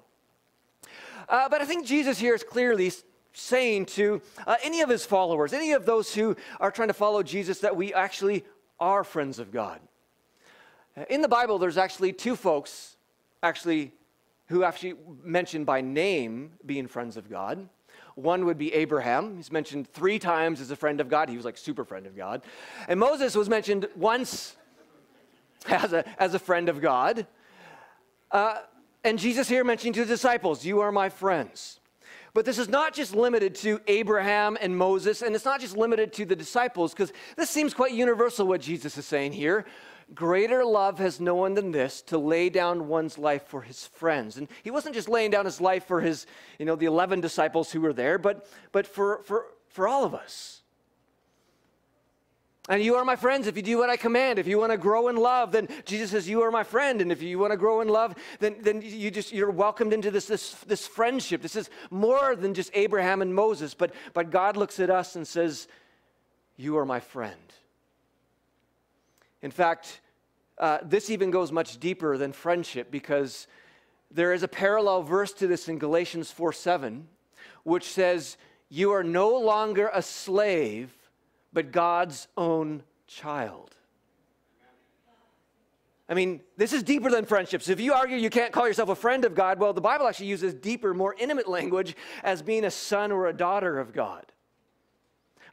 Uh, 1.27 1.49
but 1.49 1.61
I 1.61 1.65
think 1.65 1.87
Jesus 1.87 2.19
here 2.19 2.35
is 2.35 2.43
clearly 2.43 2.91
saying 3.33 3.87
to 3.87 4.21
uh, 4.45 4.57
any 4.63 4.81
of 4.81 4.89
his 4.89 5.03
followers, 5.03 5.51
any 5.51 5.71
of 5.71 5.87
those 5.87 6.13
who 6.13 6.35
are 6.59 6.69
trying 6.69 6.89
to 6.89 6.93
follow 6.93 7.23
Jesus, 7.23 7.59
that 7.61 7.75
we 7.75 7.91
actually 7.91 8.43
are 8.79 9.03
friends 9.03 9.39
of 9.39 9.51
God. 9.51 9.79
In 11.09 11.21
the 11.21 11.27
Bible, 11.27 11.57
there's 11.59 11.77
actually 11.77 12.13
two 12.13 12.35
folks 12.35 12.97
actually 13.41 13.93
who 14.47 14.63
actually 14.63 14.95
mentioned 15.23 15.65
by 15.65 15.79
name 15.79 16.51
being 16.65 16.87
friends 16.87 17.17
of 17.17 17.29
God. 17.29 17.69
One 18.15 18.45
would 18.45 18.57
be 18.57 18.73
Abraham. 18.73 19.37
He's 19.37 19.51
mentioned 19.51 19.87
three 19.87 20.19
times 20.19 20.59
as 20.59 20.71
a 20.71 20.75
friend 20.75 20.99
of 20.99 21.07
God. 21.07 21.29
He 21.29 21.37
was 21.37 21.45
like 21.45 21.57
super 21.57 21.85
friend 21.85 22.05
of 22.05 22.17
God. 22.17 22.41
And 22.87 22.99
Moses 22.99 23.35
was 23.35 23.47
mentioned 23.47 23.87
once 23.95 24.57
as 25.67 25.93
a, 25.93 26.21
as 26.21 26.33
a 26.33 26.39
friend 26.39 26.67
of 26.67 26.81
God. 26.81 27.27
Uh, 28.31 28.57
and 29.03 29.17
Jesus 29.17 29.47
here 29.47 29.63
mentioning 29.63 29.93
to 29.93 30.01
the 30.01 30.05
disciples, 30.05 30.65
You 30.65 30.81
are 30.81 30.91
my 30.91 31.09
friends. 31.09 31.78
But 32.33 32.45
this 32.45 32.57
is 32.57 32.69
not 32.69 32.93
just 32.93 33.15
limited 33.15 33.55
to 33.55 33.81
Abraham 33.87 34.57
and 34.59 34.77
Moses, 34.77 35.21
and 35.21 35.35
it's 35.35 35.45
not 35.45 35.61
just 35.61 35.75
limited 35.75 36.13
to 36.13 36.25
the 36.25 36.35
disciples, 36.35 36.93
because 36.93 37.11
this 37.35 37.49
seems 37.49 37.73
quite 37.73 37.93
universal 37.93 38.47
what 38.47 38.61
Jesus 38.61 38.97
is 38.97 39.05
saying 39.05 39.33
here. 39.33 39.65
Greater 40.13 40.65
love 40.65 40.97
has 40.99 41.19
no 41.19 41.35
one 41.35 41.53
than 41.53 41.71
this 41.71 42.01
to 42.03 42.17
lay 42.17 42.49
down 42.49 42.87
one's 42.87 43.17
life 43.17 43.43
for 43.47 43.61
his 43.61 43.85
friends. 43.85 44.37
And 44.37 44.47
he 44.63 44.71
wasn't 44.71 44.95
just 44.95 45.07
laying 45.07 45.31
down 45.31 45.45
his 45.45 45.61
life 45.61 45.85
for 45.85 46.01
his, 46.01 46.25
you 46.57 46.65
know, 46.65 46.75
the 46.75 46.87
11 46.87 47.21
disciples 47.21 47.71
who 47.71 47.81
were 47.81 47.93
there, 47.93 48.17
but, 48.17 48.47
but 48.71 48.87
for, 48.87 49.21
for, 49.23 49.45
for 49.67 49.87
all 49.87 50.03
of 50.05 50.15
us. 50.15 50.61
And 52.69 52.83
you 52.83 52.95
are 52.97 53.03
my 53.03 53.15
friends 53.15 53.47
if 53.47 53.57
you 53.57 53.63
do 53.63 53.79
what 53.79 53.89
I 53.89 53.97
command. 53.97 54.37
If 54.37 54.45
you 54.45 54.59
want 54.59 54.71
to 54.71 54.77
grow 54.77 55.07
in 55.07 55.15
love, 55.15 55.51
then 55.51 55.67
Jesus 55.85 56.11
says, 56.11 56.29
You 56.29 56.43
are 56.43 56.51
my 56.51 56.63
friend. 56.63 57.01
And 57.01 57.11
if 57.11 57.19
you 57.19 57.39
want 57.39 57.51
to 57.51 57.57
grow 57.57 57.81
in 57.81 57.87
love, 57.87 58.13
then, 58.39 58.57
then 58.61 58.83
you 58.83 59.09
just 59.09 59.33
you're 59.33 59.49
welcomed 59.49 59.91
into 59.91 60.11
this, 60.11 60.27
this, 60.27 60.51
this 60.67 60.85
friendship. 60.85 61.41
This 61.41 61.55
is 61.55 61.71
more 61.89 62.35
than 62.35 62.53
just 62.53 62.69
Abraham 62.75 63.23
and 63.23 63.33
Moses, 63.33 63.73
but, 63.73 63.91
but 64.13 64.29
God 64.29 64.55
looks 64.55 64.79
at 64.79 64.91
us 64.91 65.15
and 65.15 65.27
says, 65.27 65.67
You 66.57 66.77
are 66.77 66.85
my 66.85 66.99
friend. 66.99 67.33
In 69.41 69.49
fact, 69.49 70.01
uh, 70.59 70.77
this 70.83 71.09
even 71.09 71.31
goes 71.31 71.51
much 71.51 71.79
deeper 71.79 72.17
than 72.17 72.33
friendship 72.33 72.91
because 72.91 73.47
there 74.11 74.31
is 74.31 74.43
a 74.43 74.47
parallel 74.47 75.01
verse 75.01 75.33
to 75.33 75.47
this 75.47 75.67
in 75.69 75.79
Galatians 75.79 76.29
4 76.29 76.53
7, 76.53 77.07
which 77.63 77.85
says, 77.85 78.37
You 78.69 78.91
are 78.91 79.03
no 79.03 79.35
longer 79.35 79.89
a 79.91 80.03
slave 80.03 80.95
but 81.53 81.71
God's 81.71 82.27
own 82.37 82.83
child. 83.07 83.75
I 86.09 86.15
mean, 86.15 86.41
this 86.57 86.73
is 86.73 86.81
deeper 86.81 87.11
than 87.11 87.25
friendships. 87.25 87.69
If 87.69 87.79
you 87.79 87.93
argue 87.93 88.17
you 88.17 88.31
can't 88.31 88.51
call 88.51 88.67
yourself 88.67 88.89
a 88.89 88.95
friend 88.95 89.25
of 89.25 89.35
God, 89.35 89.59
well, 89.59 89.73
the 89.73 89.81
Bible 89.81 90.07
actually 90.07 90.25
uses 90.25 90.55
deeper, 90.55 90.95
more 90.95 91.15
intimate 91.19 91.47
language 91.57 91.95
as 92.23 92.41
being 92.41 92.65
a 92.65 92.71
son 92.71 93.11
or 93.11 93.27
a 93.27 93.33
daughter 93.33 93.77
of 93.77 93.93
God. 93.93 94.25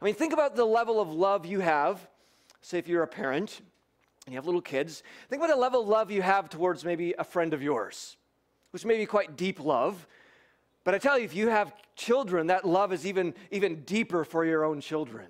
I 0.01 0.05
mean, 0.05 0.15
think 0.15 0.33
about 0.33 0.55
the 0.55 0.65
level 0.65 0.99
of 0.99 1.13
love 1.13 1.45
you 1.45 1.59
have. 1.59 2.07
Say, 2.61 2.79
if 2.79 2.87
you're 2.87 3.03
a 3.03 3.07
parent 3.07 3.61
and 4.25 4.33
you 4.33 4.37
have 4.37 4.45
little 4.45 4.61
kids, 4.61 5.03
think 5.29 5.41
about 5.41 5.53
the 5.53 5.59
level 5.59 5.81
of 5.81 5.87
love 5.87 6.09
you 6.09 6.23
have 6.23 6.49
towards 6.49 6.83
maybe 6.83 7.13
a 7.17 7.23
friend 7.23 7.53
of 7.53 7.61
yours, 7.61 8.17
which 8.71 8.83
may 8.83 8.97
be 8.97 9.05
quite 9.05 9.37
deep 9.37 9.59
love. 9.59 10.07
But 10.83 10.95
I 10.95 10.97
tell 10.97 11.19
you, 11.19 11.25
if 11.25 11.35
you 11.35 11.49
have 11.49 11.73
children, 11.95 12.47
that 12.47 12.65
love 12.65 12.91
is 12.93 13.05
even, 13.05 13.35
even 13.51 13.83
deeper 13.83 14.23
for 14.23 14.43
your 14.43 14.65
own 14.65 14.81
children. 14.81 15.27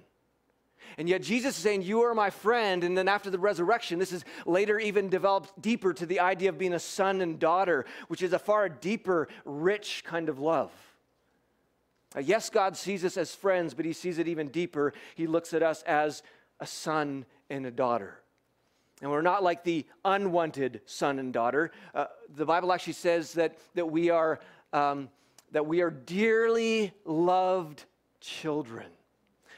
And 0.97 1.07
yet 1.07 1.21
Jesus 1.21 1.55
is 1.55 1.63
saying, 1.63 1.83
You 1.83 2.01
are 2.01 2.15
my 2.15 2.29
friend. 2.29 2.83
And 2.83 2.97
then 2.97 3.07
after 3.07 3.29
the 3.29 3.37
resurrection, 3.37 3.99
this 3.99 4.11
is 4.11 4.25
later 4.45 4.79
even 4.79 5.09
developed 5.09 5.61
deeper 5.61 5.93
to 5.93 6.05
the 6.05 6.19
idea 6.19 6.49
of 6.49 6.57
being 6.57 6.73
a 6.73 6.79
son 6.79 7.21
and 7.21 7.37
daughter, 7.39 7.85
which 8.07 8.23
is 8.23 8.33
a 8.33 8.39
far 8.39 8.67
deeper, 8.67 9.27
rich 9.45 10.03
kind 10.05 10.27
of 10.27 10.39
love. 10.39 10.71
Uh, 12.15 12.21
yes, 12.21 12.49
God 12.49 12.75
sees 12.75 13.05
us 13.05 13.17
as 13.17 13.35
friends, 13.35 13.73
but 13.73 13.85
he 13.85 13.93
sees 13.93 14.17
it 14.17 14.27
even 14.27 14.47
deeper. 14.47 14.93
He 15.15 15.27
looks 15.27 15.53
at 15.53 15.61
us 15.61 15.83
as 15.83 16.23
a 16.59 16.65
son 16.65 17.25
and 17.49 17.65
a 17.65 17.71
daughter. 17.71 18.19
And 19.01 19.11
we're 19.11 19.21
not 19.21 19.43
like 19.43 19.63
the 19.63 19.85
unwanted 20.03 20.81
son 20.85 21.19
and 21.19 21.31
daughter. 21.31 21.71
Uh, 21.93 22.05
the 22.35 22.45
Bible 22.45 22.73
actually 22.73 22.93
says 22.93 23.33
that, 23.33 23.57
that, 23.75 23.91
we 23.91 24.09
are, 24.09 24.39
um, 24.73 25.09
that 25.51 25.67
we 25.67 25.81
are 25.81 25.91
dearly 25.91 26.91
loved 27.05 27.85
children. 28.19 28.87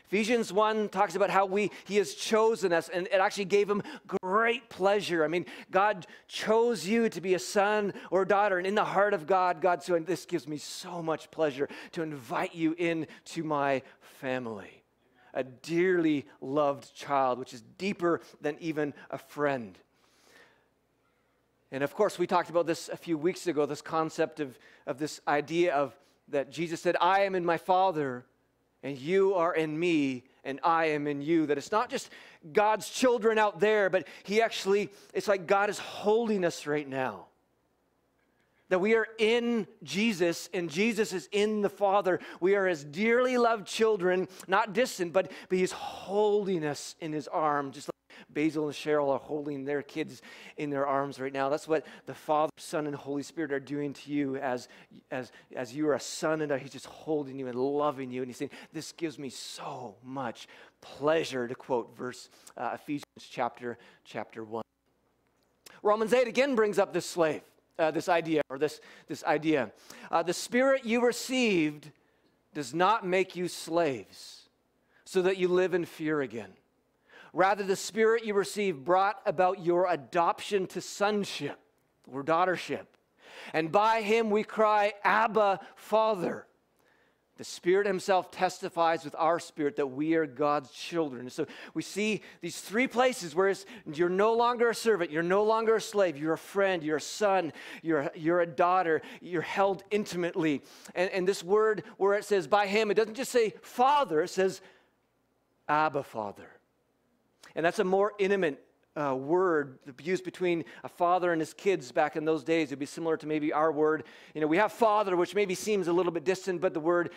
Ephesians 0.10 0.52
1 0.52 0.90
talks 0.90 1.14
about 1.14 1.30
how 1.30 1.46
we 1.46 1.70
he 1.86 1.98
has 1.98 2.16
chosen 2.16 2.74
us 2.74 2.90
and 2.90 3.06
it 3.08 3.20
actually 3.20 3.46
gave 3.46 3.70
him 3.70 3.84
great 4.24 4.68
pleasure. 4.68 5.24
I 5.24 5.28
mean, 5.28 5.46
God 5.70 6.08
chose 6.28 6.88
you 6.88 7.10
to 7.10 7.22
be 7.22 7.36
a 7.36 7.40
son 7.40 7.94
or 8.10 8.26
daughter 8.26 8.58
and 8.58 8.66
in 8.66 8.74
the 8.74 8.84
heart 8.84 9.14
of 9.14 9.28
God, 9.28 9.62
God 9.62 9.84
said, 9.84 10.08
this 10.08 10.26
gives 10.26 10.48
me 10.48 10.58
so 10.58 11.04
much 11.04 11.30
pleasure 11.30 11.70
to 11.92 12.02
invite 12.02 12.56
you 12.56 12.74
into 12.74 13.44
my 13.44 13.84
family. 14.02 14.82
A 15.36 15.44
dearly 15.44 16.26
loved 16.42 16.92
child, 16.96 17.38
which 17.38 17.54
is 17.54 17.62
deeper 17.78 18.20
than 18.42 18.58
even 18.60 18.96
a 19.12 19.20
friend. 19.20 19.78
And 21.72 21.84
of 21.84 21.94
course, 21.94 22.18
we 22.18 22.26
talked 22.26 22.50
about 22.50 22.66
this 22.66 22.90
a 22.90 22.98
few 22.98 23.16
weeks 23.16 23.46
ago, 23.46 23.68
this 23.68 23.84
concept 23.84 24.40
of, 24.40 24.58
of 24.88 24.98
this 24.98 25.22
idea 25.28 25.76
of 25.76 25.96
that 26.30 26.52
Jesus 26.52 26.82
said, 26.82 26.96
I 27.00 27.22
am 27.22 27.36
in 27.36 27.46
my 27.46 27.58
Father 27.58 28.26
and 28.84 28.98
you 28.98 29.34
are 29.36 29.54
in 29.54 29.78
me 29.78 30.24
and 30.44 30.60
I 30.64 30.86
am 30.86 31.08
in 31.08 31.22
you. 31.22 31.46
That 31.46 31.58
it's 31.58 31.72
not 31.72 31.90
just 31.90 32.10
God's 32.54 32.90
children 32.90 33.38
out 33.38 33.60
there, 33.60 33.90
but 33.90 34.08
He 34.24 34.42
actually, 34.42 34.90
it's 35.14 35.28
like 35.28 35.48
God 35.48 35.70
is 35.70 35.80
holding 35.80 36.46
us 36.46 36.66
right 36.66 36.88
now. 36.88 37.26
That 38.70 38.80
we 38.80 38.94
are 38.96 39.08
in 39.18 39.68
Jesus 39.84 40.48
and 40.54 40.70
Jesus 40.70 41.12
is 41.12 41.28
in 41.32 41.62
the 41.62 41.70
Father. 41.70 42.20
We 42.40 42.56
are 42.56 42.68
His 42.68 42.84
dearly 42.84 43.38
loved 43.38 43.68
children, 43.68 44.28
not 44.48 44.74
distant, 44.74 45.12
but, 45.12 45.32
but 45.50 45.58
He's 45.58 45.72
holding 45.72 46.64
us 46.64 46.96
in 47.02 47.12
His 47.12 47.28
arm, 47.28 47.72
just 47.72 47.88
like 47.88 47.99
Basil 48.30 48.66
and 48.66 48.74
Cheryl 48.74 49.10
are 49.10 49.20
holding 49.20 49.66
their 49.66 49.82
kids 49.82 50.22
in 50.58 50.70
their 50.70 50.86
arms 50.86 51.20
right 51.20 51.34
now. 51.34 51.50
That's 51.50 51.68
what 51.68 51.86
the 52.06 52.14
Father, 52.14 52.52
Son, 52.58 52.88
and 52.88 52.96
Holy 52.96 53.24
Spirit 53.24 53.52
are 53.52 53.60
doing 53.60 53.94
to 53.94 54.12
you 54.12 54.36
as, 54.38 54.68
as, 55.12 55.32
as 55.56 55.76
you 55.76 55.88
are 55.88 55.96
a 55.96 56.00
son 56.00 56.42
and 56.42 56.52
He's 56.60 56.72
just 56.72 56.86
holding 56.86 57.40
you 57.40 57.48
and 57.48 57.56
loving 57.58 58.12
you. 58.12 58.22
And 58.22 58.30
He's 58.30 58.38
saying, 58.38 58.52
This 58.74 58.92
gives 58.92 59.18
me 59.18 59.30
so 59.30 59.96
much 60.04 60.48
pleasure, 60.82 61.48
to 61.48 61.56
quote 61.56 61.96
verse 61.98 62.30
uh, 62.58 62.72
Ephesians 62.74 63.06
chapter, 63.30 63.78
chapter 64.04 64.44
1. 64.44 64.64
Romans 65.84 66.14
8 66.14 66.28
again 66.28 66.56
brings 66.56 66.78
up 66.80 66.94
this 66.94 67.06
slave, 67.06 67.42
uh, 67.78 67.92
this 67.92 68.10
idea, 68.10 68.42
or 68.50 68.58
this, 68.58 68.82
this 69.08 69.24
idea. 69.24 69.72
Uh, 70.12 70.24
the 70.24 70.34
spirit 70.34 70.86
you 70.86 71.06
received 71.06 71.92
does 72.54 72.74
not 72.74 73.06
make 73.06 73.36
you 73.36 73.48
slaves 73.48 74.50
so 75.06 75.22
that 75.22 75.38
you 75.38 75.48
live 75.48 75.74
in 75.74 75.86
fear 75.86 76.22
again. 76.22 76.52
Rather, 77.34 77.64
the 77.64 77.76
Spirit 77.76 78.26
you 78.26 78.34
received 78.34 78.84
brought 78.84 79.22
about 79.26 79.64
your 79.64 79.90
adoption 79.90 80.68
to 80.68 80.82
sonship 80.82 81.60
or 82.12 82.24
daughtership. 82.24 82.86
And 83.54 83.72
by 83.72 84.02
him 84.02 84.30
we 84.30 84.44
cry, 84.44 84.94
Abba, 85.04 85.60
Father. 85.76 86.46
The 87.38 87.46
Spirit 87.46 87.88
Himself 87.88 88.32
testifies 88.32 89.06
with 89.06 89.16
our 89.18 89.40
spirit 89.40 89.78
that 89.78 89.88
we 89.88 90.16
are 90.16 90.26
God's 90.26 90.72
children. 90.72 91.30
So 91.30 91.48
we 91.74 91.82
see 91.82 92.22
these 92.42 92.60
three 92.60 92.86
places 92.86 93.34
where 93.34 93.54
you're 93.94 94.10
no 94.10 94.34
longer 94.34 94.72
a 94.72 94.76
servant, 94.76 95.10
you're 95.10 95.24
no 95.24 95.46
longer 95.46 95.76
a 95.76 95.82
slave, 95.82 96.18
you're 96.18 96.34
a 96.34 96.38
friend, 96.38 96.84
you're 96.84 96.98
a 96.98 97.02
son, 97.02 97.54
you're, 97.82 98.12
you're 98.14 98.42
a 98.42 98.46
daughter, 98.46 99.02
you're 99.22 99.42
held 99.42 99.86
intimately. 99.90 100.64
And, 100.96 101.10
and 101.12 101.26
this 101.26 101.42
word 101.42 101.84
where 101.96 102.16
it 102.16 102.26
says 102.26 102.46
by 102.46 102.68
Him, 102.68 102.92
it 102.92 102.96
doesn't 102.96 103.16
just 103.16 103.32
say 103.32 103.54
Father, 103.62 104.22
it 104.22 104.32
says 104.32 104.60
Abba, 105.70 106.04
Father. 106.04 106.59
And 107.56 107.66
that's 107.66 107.80
a 107.80 107.84
more 107.84 108.14
intimate 108.20 108.64
uh, 108.96 109.16
word 109.16 109.80
used 110.02 110.24
between 110.24 110.66
a 110.84 110.90
father 110.90 111.32
and 111.32 111.42
his 111.42 111.54
kids 111.54 111.92
back 111.92 112.16
in 112.16 112.26
those 112.26 112.44
days. 112.44 112.70
It'd 112.70 112.80
be 112.80 112.86
similar 112.86 113.18
to 113.18 113.28
maybe 113.28 113.54
our 113.54 113.72
word. 113.72 114.04
You 114.34 114.42
know, 114.42 114.48
we 114.48 114.58
have 114.58 114.72
father, 114.72 115.16
which 115.16 115.36
maybe 115.36 115.56
seems 115.56 115.88
a 115.88 115.94
little 115.94 116.12
bit 116.12 116.24
distant, 116.24 116.62
but 116.62 116.74
the 116.74 116.80
word 116.80 117.12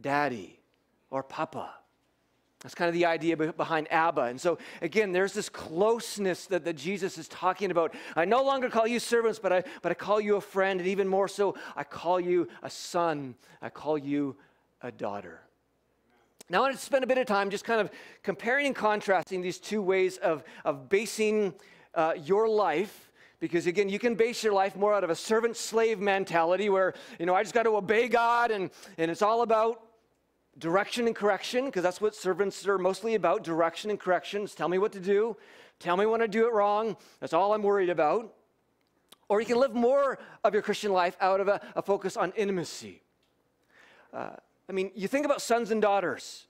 daddy 0.00 0.58
or 1.10 1.22
papa. 1.22 1.70
That's 2.60 2.74
kind 2.74 2.88
of 2.88 2.94
the 2.94 3.04
idea 3.04 3.36
behind 3.36 3.86
Abba. 3.92 4.22
And 4.22 4.40
so, 4.40 4.58
again, 4.80 5.12
there's 5.12 5.34
this 5.34 5.48
closeness 5.48 6.46
that, 6.46 6.64
that 6.64 6.74
Jesus 6.74 7.18
is 7.18 7.28
talking 7.28 7.70
about. 7.70 7.94
I 8.16 8.24
no 8.24 8.42
longer 8.42 8.70
call 8.70 8.86
you 8.86 8.98
servants, 8.98 9.38
but 9.38 9.52
I, 9.52 9.62
but 9.82 9.92
I 9.92 9.94
call 9.94 10.20
you 10.20 10.36
a 10.36 10.40
friend. 10.40 10.80
And 10.80 10.88
even 10.88 11.06
more 11.06 11.28
so, 11.28 11.54
I 11.76 11.84
call 11.84 12.18
you 12.18 12.48
a 12.62 12.70
son. 12.70 13.34
I 13.60 13.68
call 13.68 13.98
you 13.98 14.36
a 14.80 14.90
daughter. 14.90 15.42
Now, 16.48 16.58
I 16.58 16.60
want 16.62 16.76
to 16.76 16.80
spend 16.80 17.02
a 17.02 17.08
bit 17.08 17.18
of 17.18 17.26
time 17.26 17.50
just 17.50 17.64
kind 17.64 17.80
of 17.80 17.90
comparing 18.22 18.66
and 18.66 18.74
contrasting 18.74 19.42
these 19.42 19.58
two 19.58 19.82
ways 19.82 20.16
of, 20.18 20.44
of 20.64 20.88
basing 20.88 21.54
uh, 21.94 22.14
your 22.24 22.48
life. 22.48 23.10
Because 23.40 23.66
again, 23.66 23.88
you 23.88 23.98
can 23.98 24.14
base 24.14 24.44
your 24.44 24.52
life 24.52 24.76
more 24.76 24.94
out 24.94 25.02
of 25.02 25.10
a 25.10 25.14
servant 25.14 25.56
slave 25.56 25.98
mentality 25.98 26.68
where, 26.68 26.94
you 27.18 27.26
know, 27.26 27.34
I 27.34 27.42
just 27.42 27.52
got 27.52 27.64
to 27.64 27.76
obey 27.76 28.08
God 28.08 28.50
and, 28.50 28.70
and 28.96 29.10
it's 29.10 29.22
all 29.22 29.42
about 29.42 29.82
direction 30.58 31.06
and 31.06 31.14
correction, 31.14 31.66
because 31.66 31.82
that's 31.82 32.00
what 32.00 32.14
servants 32.14 32.66
are 32.66 32.78
mostly 32.78 33.14
about 33.14 33.44
direction 33.44 33.90
and 33.90 34.00
corrections. 34.00 34.54
Tell 34.54 34.68
me 34.68 34.78
what 34.78 34.92
to 34.92 35.00
do, 35.00 35.36
tell 35.80 35.96
me 35.96 36.06
when 36.06 36.22
I 36.22 36.28
do 36.28 36.46
it 36.46 36.52
wrong. 36.52 36.96
That's 37.20 37.34
all 37.34 37.52
I'm 37.52 37.62
worried 37.62 37.90
about. 37.90 38.32
Or 39.28 39.40
you 39.40 39.46
can 39.46 39.58
live 39.58 39.74
more 39.74 40.18
of 40.44 40.54
your 40.54 40.62
Christian 40.62 40.92
life 40.92 41.16
out 41.20 41.40
of 41.40 41.48
a, 41.48 41.60
a 41.74 41.82
focus 41.82 42.16
on 42.16 42.32
intimacy. 42.36 43.02
Uh, 44.14 44.36
I 44.68 44.72
mean, 44.72 44.90
you 44.94 45.08
think 45.08 45.24
about 45.24 45.40
sons 45.42 45.70
and 45.70 45.80
daughters. 45.80 46.46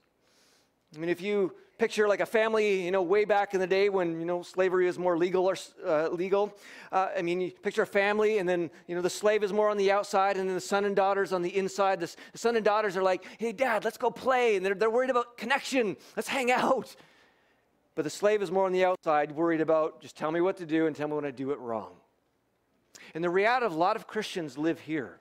I 0.95 0.99
mean, 0.99 1.09
if 1.09 1.21
you 1.21 1.53
picture 1.77 2.07
like 2.07 2.19
a 2.19 2.25
family, 2.25 2.83
you 2.83 2.91
know, 2.91 3.03
way 3.03 3.25
back 3.25 3.53
in 3.53 3.59
the 3.59 3.67
day 3.67 3.89
when, 3.89 4.19
you 4.19 4.25
know, 4.25 4.41
slavery 4.41 4.87
was 4.87 4.97
more 4.97 5.17
legal 5.17 5.45
or 5.45 5.55
uh, 5.85 6.09
legal. 6.09 6.57
Uh, 6.91 7.09
I 7.15 7.21
mean, 7.21 7.39
you 7.39 7.51
picture 7.51 7.83
a 7.83 7.87
family 7.87 8.39
and 8.39 8.49
then, 8.49 8.71
you 8.87 8.95
know, 8.95 9.01
the 9.01 9.09
slave 9.09 9.43
is 9.43 9.53
more 9.53 9.69
on 9.69 9.77
the 9.77 9.91
outside 9.91 10.37
and 10.37 10.47
then 10.47 10.55
the 10.55 10.61
son 10.61 10.85
and 10.85 10.95
daughters 10.95 11.33
on 11.33 11.41
the 11.41 11.55
inside. 11.55 11.99
The, 11.99 12.15
the 12.31 12.37
son 12.37 12.55
and 12.55 12.65
daughters 12.65 12.97
are 12.97 13.03
like, 13.03 13.23
hey, 13.37 13.51
dad, 13.51 13.83
let's 13.83 13.97
go 13.97 14.09
play. 14.09 14.55
And 14.55 14.65
they're, 14.65 14.73
they're 14.73 14.89
worried 14.89 15.11
about 15.11 15.37
connection. 15.37 15.97
Let's 16.15 16.27
hang 16.27 16.51
out. 16.51 16.95
But 17.93 18.03
the 18.03 18.09
slave 18.09 18.41
is 18.41 18.51
more 18.51 18.65
on 18.65 18.71
the 18.71 18.85
outside, 18.85 19.31
worried 19.31 19.61
about 19.61 20.01
just 20.01 20.15
tell 20.15 20.31
me 20.31 20.41
what 20.41 20.57
to 20.57 20.65
do 20.65 20.87
and 20.87 20.95
tell 20.95 21.07
me 21.07 21.15
when 21.15 21.25
I 21.25 21.31
do 21.31 21.51
it 21.51 21.59
wrong. 21.59 21.91
And 23.13 23.23
the 23.23 23.29
reality 23.29 23.65
of 23.65 23.73
a 23.73 23.77
lot 23.77 23.95
of 23.95 24.07
Christians 24.07 24.57
live 24.57 24.79
here. 24.79 25.19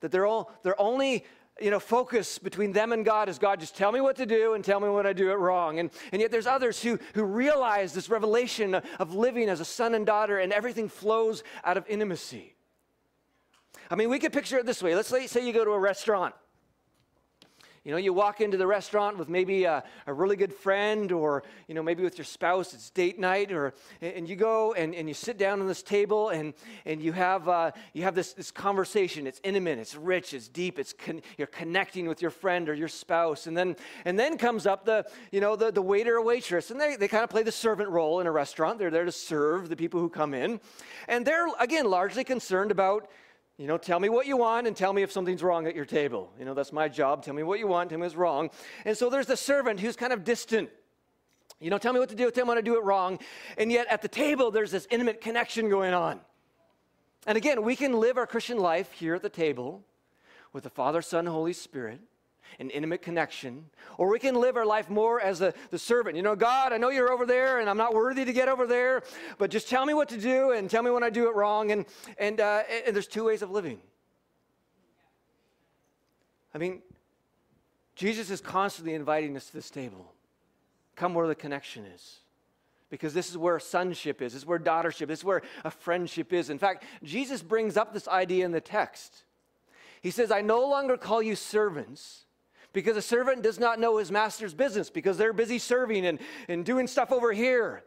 That 0.00 0.10
they're 0.10 0.26
all, 0.26 0.50
they're 0.62 0.80
only 0.80 1.24
you 1.60 1.70
know, 1.70 1.80
focus 1.80 2.38
between 2.38 2.72
them 2.72 2.92
and 2.92 3.04
God 3.04 3.28
is 3.28 3.38
God, 3.38 3.60
just 3.60 3.76
tell 3.76 3.92
me 3.92 4.00
what 4.00 4.16
to 4.16 4.26
do 4.26 4.54
and 4.54 4.64
tell 4.64 4.80
me 4.80 4.88
when 4.88 5.06
I 5.06 5.12
do 5.12 5.30
it 5.30 5.34
wrong. 5.34 5.78
And, 5.78 5.90
and 6.12 6.20
yet 6.20 6.30
there's 6.30 6.46
others 6.46 6.82
who, 6.82 6.98
who 7.14 7.24
realize 7.24 7.92
this 7.92 8.08
revelation 8.08 8.74
of 8.74 9.14
living 9.14 9.48
as 9.48 9.60
a 9.60 9.64
son 9.64 9.94
and 9.94 10.06
daughter, 10.06 10.38
and 10.38 10.52
everything 10.52 10.88
flows 10.88 11.42
out 11.64 11.76
of 11.76 11.84
intimacy. 11.88 12.54
I 13.90 13.96
mean, 13.96 14.08
we 14.08 14.18
could 14.18 14.32
picture 14.32 14.58
it 14.58 14.66
this 14.66 14.82
way. 14.82 14.94
Let's 14.94 15.08
say, 15.08 15.26
say 15.26 15.46
you 15.46 15.52
go 15.52 15.64
to 15.64 15.72
a 15.72 15.78
restaurant. 15.78 16.34
You 17.82 17.92
know, 17.92 17.96
you 17.96 18.12
walk 18.12 18.42
into 18.42 18.58
the 18.58 18.66
restaurant 18.66 19.16
with 19.16 19.30
maybe 19.30 19.64
a, 19.64 19.82
a, 20.06 20.12
really 20.12 20.36
good 20.36 20.52
friend, 20.52 21.10
or, 21.12 21.44
you 21.66 21.74
know, 21.74 21.82
maybe 21.82 22.02
with 22.02 22.18
your 22.18 22.26
spouse, 22.26 22.74
it's 22.74 22.90
date 22.90 23.18
night, 23.18 23.52
or, 23.52 23.72
and 24.02 24.28
you 24.28 24.36
go 24.36 24.74
and, 24.74 24.94
and 24.94 25.08
you 25.08 25.14
sit 25.14 25.38
down 25.38 25.62
on 25.62 25.66
this 25.66 25.82
table 25.82 26.28
and, 26.28 26.52
and 26.84 27.00
you 27.00 27.12
have, 27.12 27.48
uh, 27.48 27.70
you 27.94 28.02
have 28.02 28.14
this, 28.14 28.34
this 28.34 28.50
conversation. 28.50 29.26
It's 29.26 29.40
intimate, 29.44 29.78
it's 29.78 29.96
rich, 29.96 30.34
it's 30.34 30.46
deep, 30.46 30.78
it's 30.78 30.92
con- 30.92 31.22
you're 31.38 31.46
connecting 31.46 32.06
with 32.06 32.20
your 32.20 32.30
friend 32.30 32.68
or 32.68 32.74
your 32.74 32.86
spouse. 32.86 33.46
And 33.46 33.56
then, 33.56 33.76
and 34.04 34.18
then 34.18 34.36
comes 34.36 34.66
up 34.66 34.84
the, 34.84 35.06
you 35.32 35.40
know, 35.40 35.56
the, 35.56 35.72
the 35.72 35.80
waiter 35.80 36.16
or 36.16 36.22
waitress, 36.22 36.70
and 36.70 36.78
they, 36.78 36.96
they 36.96 37.08
kind 37.08 37.24
of 37.24 37.30
play 37.30 37.44
the 37.44 37.50
servant 37.50 37.88
role 37.88 38.20
in 38.20 38.26
a 38.26 38.30
restaurant. 38.30 38.78
They're 38.78 38.90
there 38.90 39.06
to 39.06 39.12
serve 39.12 39.70
the 39.70 39.76
people 39.76 40.00
who 40.00 40.10
come 40.10 40.34
in. 40.34 40.60
And 41.08 41.26
they're, 41.26 41.48
again, 41.58 41.88
largely 41.88 42.24
concerned 42.24 42.72
about 42.72 43.08
you 43.60 43.66
know, 43.66 43.76
tell 43.76 44.00
me 44.00 44.08
what 44.08 44.26
you 44.26 44.38
want 44.38 44.66
and 44.66 44.74
tell 44.74 44.90
me 44.90 45.02
if 45.02 45.12
something's 45.12 45.42
wrong 45.42 45.66
at 45.66 45.74
your 45.74 45.84
table. 45.84 46.32
You 46.38 46.46
know, 46.46 46.54
that's 46.54 46.72
my 46.72 46.88
job. 46.88 47.22
Tell 47.22 47.34
me 47.34 47.42
what 47.42 47.58
you 47.58 47.66
want, 47.66 47.90
tell 47.90 47.98
me 47.98 48.04
what's 48.04 48.16
wrong. 48.16 48.48
And 48.86 48.96
so 48.96 49.10
there's 49.10 49.26
the 49.26 49.36
servant 49.36 49.80
who's 49.80 49.96
kind 49.96 50.14
of 50.14 50.24
distant. 50.24 50.70
You 51.60 51.68
know, 51.68 51.76
tell 51.76 51.92
me 51.92 52.00
what 52.00 52.08
to 52.08 52.14
do, 52.14 52.30
tell 52.30 52.46
me 52.46 52.48
when 52.48 52.56
to 52.56 52.62
do 52.62 52.78
it 52.78 52.84
wrong. 52.84 53.18
And 53.58 53.70
yet 53.70 53.86
at 53.90 54.00
the 54.00 54.08
table, 54.08 54.50
there's 54.50 54.70
this 54.70 54.88
intimate 54.90 55.20
connection 55.20 55.68
going 55.68 55.92
on. 55.92 56.20
And 57.26 57.36
again, 57.36 57.62
we 57.62 57.76
can 57.76 58.00
live 58.00 58.16
our 58.16 58.26
Christian 58.26 58.56
life 58.56 58.92
here 58.92 59.14
at 59.14 59.20
the 59.20 59.28
table 59.28 59.84
with 60.54 60.64
the 60.64 60.70
Father, 60.70 61.02
Son, 61.02 61.26
Holy 61.26 61.52
Spirit 61.52 62.00
an 62.58 62.70
intimate 62.70 63.02
connection. 63.02 63.64
Or 63.98 64.08
we 64.08 64.18
can 64.18 64.34
live 64.34 64.56
our 64.56 64.66
life 64.66 64.90
more 64.90 65.20
as 65.20 65.40
a, 65.40 65.54
the 65.70 65.78
servant. 65.78 66.16
You 66.16 66.22
know, 66.22 66.36
God, 66.36 66.72
I 66.72 66.78
know 66.78 66.90
you're 66.90 67.12
over 67.12 67.26
there 67.26 67.60
and 67.60 67.68
I'm 67.68 67.76
not 67.76 67.94
worthy 67.94 68.24
to 68.24 68.32
get 68.32 68.48
over 68.48 68.66
there, 68.66 69.02
but 69.38 69.50
just 69.50 69.68
tell 69.68 69.86
me 69.86 69.94
what 69.94 70.08
to 70.10 70.18
do 70.18 70.52
and 70.52 70.68
tell 70.68 70.82
me 70.82 70.90
when 70.90 71.02
I 71.02 71.10
do 71.10 71.28
it 71.28 71.34
wrong. 71.34 71.72
And, 71.72 71.86
and, 72.18 72.40
uh, 72.40 72.62
and 72.86 72.94
there's 72.94 73.06
two 73.06 73.24
ways 73.24 73.42
of 73.42 73.50
living. 73.50 73.80
I 76.54 76.58
mean, 76.58 76.82
Jesus 77.94 78.30
is 78.30 78.40
constantly 78.40 78.94
inviting 78.94 79.36
us 79.36 79.46
to 79.46 79.52
this 79.52 79.70
table. 79.70 80.12
Come 80.96 81.14
where 81.14 81.28
the 81.28 81.34
connection 81.34 81.84
is. 81.84 82.18
Because 82.90 83.14
this 83.14 83.30
is 83.30 83.38
where 83.38 83.60
sonship 83.60 84.20
is, 84.20 84.32
this 84.32 84.42
is 84.42 84.46
where 84.46 84.58
daughtership, 84.58 85.06
this 85.06 85.20
is 85.20 85.24
where 85.24 85.42
a 85.64 85.70
friendship 85.70 86.32
is. 86.32 86.50
In 86.50 86.58
fact, 86.58 86.82
Jesus 87.04 87.40
brings 87.40 87.76
up 87.76 87.94
this 87.94 88.08
idea 88.08 88.44
in 88.44 88.50
the 88.50 88.60
text. 88.60 89.22
He 90.00 90.10
says, 90.10 90.32
I 90.32 90.40
no 90.40 90.66
longer 90.66 90.96
call 90.96 91.22
you 91.22 91.36
servants 91.36 92.24
because 92.72 92.96
a 92.96 93.02
servant 93.02 93.42
does 93.42 93.58
not 93.58 93.78
know 93.78 93.98
his 93.98 94.10
master's 94.10 94.54
business 94.54 94.90
because 94.90 95.18
they're 95.18 95.32
busy 95.32 95.58
serving 95.58 96.06
and, 96.06 96.18
and 96.48 96.64
doing 96.64 96.86
stuff 96.86 97.12
over 97.12 97.32
here. 97.32 97.82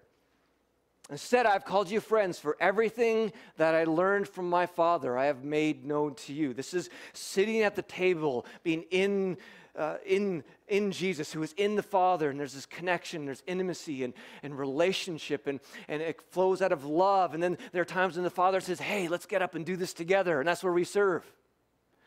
Instead, 1.09 1.45
I've 1.45 1.65
called 1.65 1.91
you 1.91 1.99
friends, 1.99 2.39
for 2.39 2.55
everything 2.61 3.33
that 3.57 3.75
I 3.75 3.83
learned 3.83 4.27
from 4.27 4.49
my 4.49 4.65
Father 4.65 5.17
I 5.17 5.25
have 5.25 5.43
made 5.43 5.85
known 5.85 6.15
to 6.15 6.33
you. 6.33 6.53
This 6.53 6.73
is 6.73 6.89
sitting 7.11 7.61
at 7.61 7.75
the 7.75 7.81
table, 7.81 8.45
being 8.63 8.85
in, 8.89 9.37
uh, 9.77 9.97
in, 10.05 10.45
in 10.69 10.91
Jesus, 10.93 11.31
who 11.33 11.43
is 11.43 11.53
in 11.53 11.75
the 11.75 11.83
Father, 11.83 12.29
and 12.29 12.39
there's 12.39 12.53
this 12.53 12.65
connection, 12.65 13.25
there's 13.25 13.43
intimacy 13.47 14.05
and, 14.05 14.13
and 14.43 14.57
relationship, 14.57 15.45
and, 15.45 15.59
and 15.89 16.01
it 16.01 16.21
flows 16.31 16.61
out 16.61 16.71
of 16.71 16.85
love. 16.85 17.33
And 17.33 17.43
then 17.43 17.57
there 17.73 17.81
are 17.81 17.85
times 17.85 18.15
when 18.15 18.23
the 18.23 18.29
Father 18.29 18.61
says, 18.61 18.79
Hey, 18.79 19.09
let's 19.09 19.25
get 19.25 19.41
up 19.41 19.55
and 19.55 19.65
do 19.65 19.75
this 19.75 19.93
together, 19.93 20.39
and 20.39 20.47
that's 20.47 20.63
where 20.63 20.73
we 20.73 20.85
serve 20.85 21.29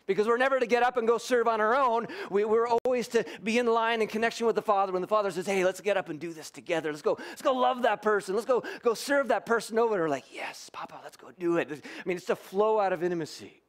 because 0.06 0.26
we're 0.26 0.36
never 0.36 0.58
to 0.58 0.66
get 0.66 0.82
up 0.82 0.96
and 0.96 1.06
go 1.06 1.18
serve 1.18 1.48
on 1.48 1.60
our 1.60 1.74
own. 1.74 2.06
We, 2.30 2.44
are 2.44 2.68
always 2.84 3.08
to 3.08 3.24
be 3.42 3.58
in 3.58 3.66
line 3.66 4.00
and 4.00 4.08
connection 4.08 4.46
with 4.46 4.56
the 4.56 4.62
Father. 4.62 4.92
When 4.92 5.02
the 5.02 5.08
Father 5.08 5.30
says, 5.30 5.46
"Hey, 5.46 5.64
let's 5.64 5.80
get 5.80 5.96
up 5.96 6.08
and 6.08 6.18
do 6.18 6.32
this 6.32 6.50
together. 6.50 6.90
Let's 6.90 7.02
go. 7.02 7.18
Let's 7.28 7.42
go 7.42 7.52
love 7.52 7.82
that 7.82 8.02
person. 8.02 8.34
Let's 8.34 8.46
go 8.46 8.62
go 8.82 8.94
serve 8.94 9.28
that 9.28 9.46
person 9.46 9.78
over." 9.78 9.96
We're 9.96 10.08
like, 10.08 10.32
"Yes, 10.32 10.70
Papa, 10.72 11.00
let's 11.02 11.16
go 11.16 11.30
do 11.38 11.58
it." 11.58 11.68
I 11.70 12.08
mean, 12.08 12.16
it's 12.16 12.26
to 12.26 12.36
flow 12.36 12.80
out 12.80 12.92
of 12.92 13.02
intimacy. 13.02 13.62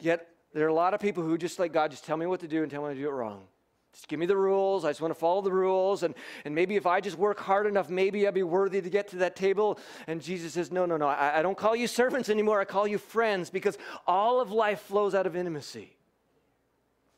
Yet 0.00 0.28
there 0.52 0.64
are 0.64 0.70
a 0.70 0.74
lot 0.74 0.94
of 0.94 1.00
people 1.00 1.22
who 1.22 1.38
just 1.38 1.58
like 1.58 1.72
God, 1.72 1.90
just 1.90 2.04
tell 2.04 2.16
me 2.16 2.26
what 2.26 2.40
to 2.40 2.48
do 2.48 2.62
and 2.62 2.70
tell 2.70 2.86
me 2.86 2.94
to 2.94 3.00
do 3.00 3.08
it 3.08 3.12
wrong. 3.12 3.46
Just 3.98 4.06
give 4.06 4.20
me 4.20 4.26
the 4.26 4.36
rules. 4.36 4.84
I 4.84 4.90
just 4.90 5.00
want 5.00 5.10
to 5.10 5.18
follow 5.18 5.42
the 5.42 5.50
rules. 5.50 6.04
And, 6.04 6.14
and 6.44 6.54
maybe 6.54 6.76
if 6.76 6.86
I 6.86 7.00
just 7.00 7.18
work 7.18 7.40
hard 7.40 7.66
enough, 7.66 7.90
maybe 7.90 8.28
I'll 8.28 8.32
be 8.32 8.44
worthy 8.44 8.80
to 8.80 8.88
get 8.88 9.08
to 9.08 9.16
that 9.16 9.34
table. 9.34 9.76
And 10.06 10.22
Jesus 10.22 10.52
says, 10.52 10.70
No, 10.70 10.86
no, 10.86 10.96
no. 10.96 11.08
I, 11.08 11.40
I 11.40 11.42
don't 11.42 11.58
call 11.58 11.74
you 11.74 11.88
servants 11.88 12.28
anymore. 12.28 12.60
I 12.60 12.64
call 12.64 12.86
you 12.86 12.96
friends 12.96 13.50
because 13.50 13.76
all 14.06 14.40
of 14.40 14.52
life 14.52 14.82
flows 14.82 15.16
out 15.16 15.26
of 15.26 15.34
intimacy. 15.34 15.96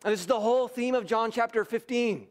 And 0.04 0.10
this 0.14 0.20
is 0.20 0.26
the 0.26 0.40
whole 0.40 0.68
theme 0.68 0.94
of 0.94 1.04
John 1.04 1.30
chapter 1.30 1.66
15. 1.66 2.26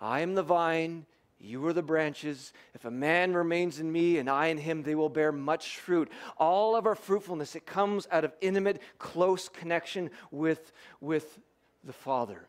I 0.00 0.20
am 0.20 0.36
the 0.36 0.44
vine, 0.44 1.04
you 1.40 1.66
are 1.66 1.72
the 1.72 1.82
branches. 1.82 2.52
If 2.72 2.84
a 2.84 2.90
man 2.92 3.34
remains 3.34 3.80
in 3.80 3.90
me 3.90 4.18
and 4.18 4.30
I 4.30 4.46
in 4.46 4.58
him, 4.58 4.84
they 4.84 4.94
will 4.94 5.08
bear 5.08 5.32
much 5.32 5.78
fruit. 5.78 6.08
All 6.36 6.76
of 6.76 6.86
our 6.86 6.94
fruitfulness, 6.94 7.56
it 7.56 7.66
comes 7.66 8.06
out 8.12 8.24
of 8.24 8.32
intimate, 8.40 8.80
close 9.00 9.48
connection 9.48 10.10
with, 10.30 10.72
with 11.00 11.40
the 11.82 11.92
Father. 11.92 12.46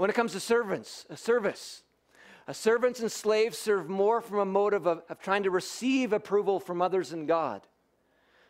When 0.00 0.08
it 0.08 0.16
comes 0.16 0.32
to 0.32 0.40
servants, 0.40 1.04
a 1.10 1.16
service, 1.18 1.82
a 2.46 2.54
servants 2.54 3.00
and 3.00 3.12
slaves 3.12 3.58
serve 3.58 3.90
more 3.90 4.22
from 4.22 4.38
a 4.38 4.46
motive 4.46 4.86
of, 4.86 5.02
of 5.10 5.20
trying 5.20 5.42
to 5.42 5.50
receive 5.50 6.14
approval 6.14 6.58
from 6.58 6.80
others 6.80 7.12
and 7.12 7.28
God. 7.28 7.66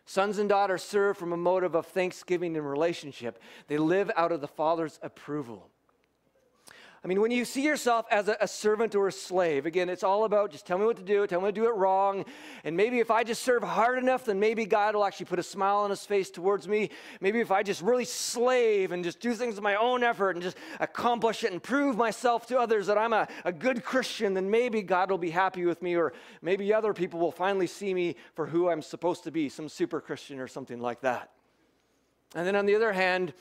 Sons 0.04 0.38
and 0.38 0.48
daughters 0.48 0.84
serve 0.84 1.16
from 1.16 1.32
a 1.32 1.36
motive 1.36 1.74
of 1.74 1.86
thanksgiving 1.86 2.56
and 2.56 2.70
relationship. 2.70 3.42
They 3.66 3.78
live 3.78 4.12
out 4.14 4.30
of 4.30 4.40
the 4.40 4.46
Father's 4.46 5.00
approval. 5.02 5.68
I 7.02 7.08
mean, 7.08 7.22
when 7.22 7.30
you 7.30 7.46
see 7.46 7.62
yourself 7.62 8.04
as 8.10 8.28
a, 8.28 8.36
a, 8.42 8.46
servant 8.46 8.94
or 8.94 9.08
a 9.08 9.12
slave, 9.12 9.64
again, 9.64 9.88
it's 9.88 10.02
all 10.02 10.24
about 10.24 10.50
just 10.50 10.66
tell 10.66 10.76
me 10.76 10.84
what 10.84 10.98
to 10.98 11.02
do, 11.02 11.26
tell 11.26 11.40
me 11.40 11.46
to 11.48 11.52
do 11.52 11.64
it 11.64 11.74
wrong. 11.74 12.26
And 12.62 12.76
maybe 12.76 12.98
if 12.98 13.10
I 13.10 13.24
just 13.24 13.42
serve 13.42 13.62
hard 13.62 13.98
enough, 13.98 14.26
then 14.26 14.38
maybe 14.38 14.66
God 14.66 14.94
will 14.94 15.06
actually 15.06 15.24
put 15.24 15.38
a 15.38 15.42
smile 15.42 15.78
on 15.78 15.88
his 15.88 16.04
face 16.04 16.28
towards 16.28 16.68
me. 16.68 16.90
Maybe 17.22 17.40
if 17.40 17.50
I 17.50 17.62
just 17.62 17.80
really 17.80 18.04
slave 18.04 18.92
and 18.92 19.02
just 19.02 19.18
do 19.18 19.32
things 19.32 19.54
with 19.54 19.62
my 19.62 19.76
own 19.76 20.04
effort 20.04 20.32
and 20.36 20.42
just 20.42 20.58
accomplish 20.78 21.42
it 21.42 21.52
and 21.52 21.62
prove 21.62 21.96
myself 21.96 22.46
to 22.48 22.58
others 22.58 22.86
that 22.88 22.98
I'm 22.98 23.14
a, 23.14 23.26
a 23.46 23.52
good 23.52 23.82
Christian, 23.82 24.34
then 24.34 24.50
maybe 24.50 24.82
God 24.82 25.10
will 25.10 25.16
be 25.16 25.30
happy 25.30 25.64
with 25.64 25.80
me, 25.80 25.96
or 25.96 26.12
maybe 26.42 26.74
other 26.74 26.92
people 26.92 27.18
will 27.18 27.32
finally 27.32 27.66
see 27.66 27.94
me 27.94 28.16
for 28.34 28.46
who 28.46 28.68
I'm 28.68 28.82
supposed 28.82 29.24
to 29.24 29.30
be, 29.30 29.48
some 29.48 29.70
super 29.70 30.02
Christian 30.02 30.38
or 30.38 30.48
something 30.48 30.80
like 30.80 31.00
that. 31.00 31.30
And 32.34 32.46
then 32.46 32.56
on 32.56 32.66
the 32.66 32.74
other 32.74 32.92
hand, 32.92 33.32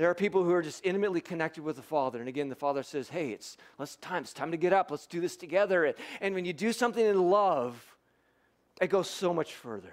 there 0.00 0.08
are 0.08 0.14
people 0.14 0.42
who 0.42 0.54
are 0.54 0.62
just 0.62 0.82
intimately 0.86 1.20
connected 1.20 1.62
with 1.62 1.76
the 1.76 1.82
Father. 1.82 2.20
And 2.20 2.26
again, 2.26 2.48
the 2.48 2.54
Father 2.54 2.82
says, 2.82 3.10
hey, 3.10 3.32
it's, 3.32 3.58
time, 4.00 4.22
it's 4.22 4.32
time 4.32 4.50
to 4.50 4.56
get 4.56 4.72
up. 4.72 4.90
Let's 4.90 5.06
do 5.06 5.20
this 5.20 5.36
together. 5.36 5.94
And 6.22 6.34
when 6.34 6.46
you 6.46 6.54
do 6.54 6.72
something 6.72 7.04
in 7.04 7.28
love, 7.28 7.84
it 8.80 8.86
goes 8.86 9.10
so 9.10 9.34
much 9.34 9.52
further. 9.52 9.92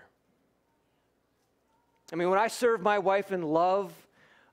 I 2.13 2.15
mean, 2.15 2.29
when 2.29 2.39
I 2.39 2.47
serve 2.47 2.81
my 2.81 2.99
wife 2.99 3.33
in 3.33 3.41
love, 3.41 3.91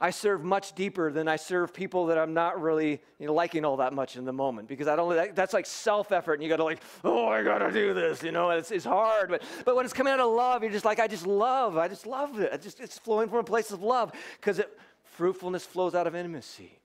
I 0.00 0.10
serve 0.10 0.42
much 0.42 0.74
deeper 0.74 1.12
than 1.12 1.28
I 1.28 1.36
serve 1.36 1.72
people 1.72 2.06
that 2.06 2.18
I'm 2.18 2.34
not 2.34 2.60
really 2.60 3.00
you 3.20 3.28
know, 3.28 3.32
liking 3.32 3.64
all 3.64 3.76
that 3.76 3.92
much 3.92 4.16
in 4.16 4.24
the 4.24 4.32
moment 4.32 4.66
because 4.66 4.88
I 4.88 4.96
don't. 4.96 5.36
That's 5.36 5.54
like 5.54 5.66
self 5.66 6.10
effort, 6.10 6.34
and 6.34 6.42
you 6.42 6.48
got 6.48 6.56
to 6.56 6.64
like, 6.64 6.82
oh, 7.04 7.28
I 7.28 7.44
got 7.44 7.58
to 7.58 7.70
do 7.70 7.94
this. 7.94 8.24
You 8.24 8.32
know, 8.32 8.50
it's, 8.50 8.72
it's 8.72 8.84
hard. 8.84 9.30
But 9.30 9.42
but 9.64 9.76
when 9.76 9.84
it's 9.84 9.94
coming 9.94 10.12
out 10.12 10.18
of 10.18 10.32
love, 10.32 10.64
you're 10.64 10.72
just 10.72 10.84
like, 10.84 10.98
I 10.98 11.06
just 11.06 11.28
love. 11.28 11.76
I 11.76 11.86
just 11.86 12.06
love 12.06 12.40
it. 12.40 12.52
It's 12.52 12.64
just 12.64 12.80
it's 12.80 12.98
flowing 12.98 13.28
from 13.28 13.38
a 13.38 13.44
place 13.44 13.70
of 13.70 13.82
love 13.82 14.12
because 14.40 14.58
it 14.58 14.76
Fruitfulness 15.14 15.64
flows 15.64 15.94
out 15.94 16.06
of 16.08 16.14
intimacy. 16.16 16.78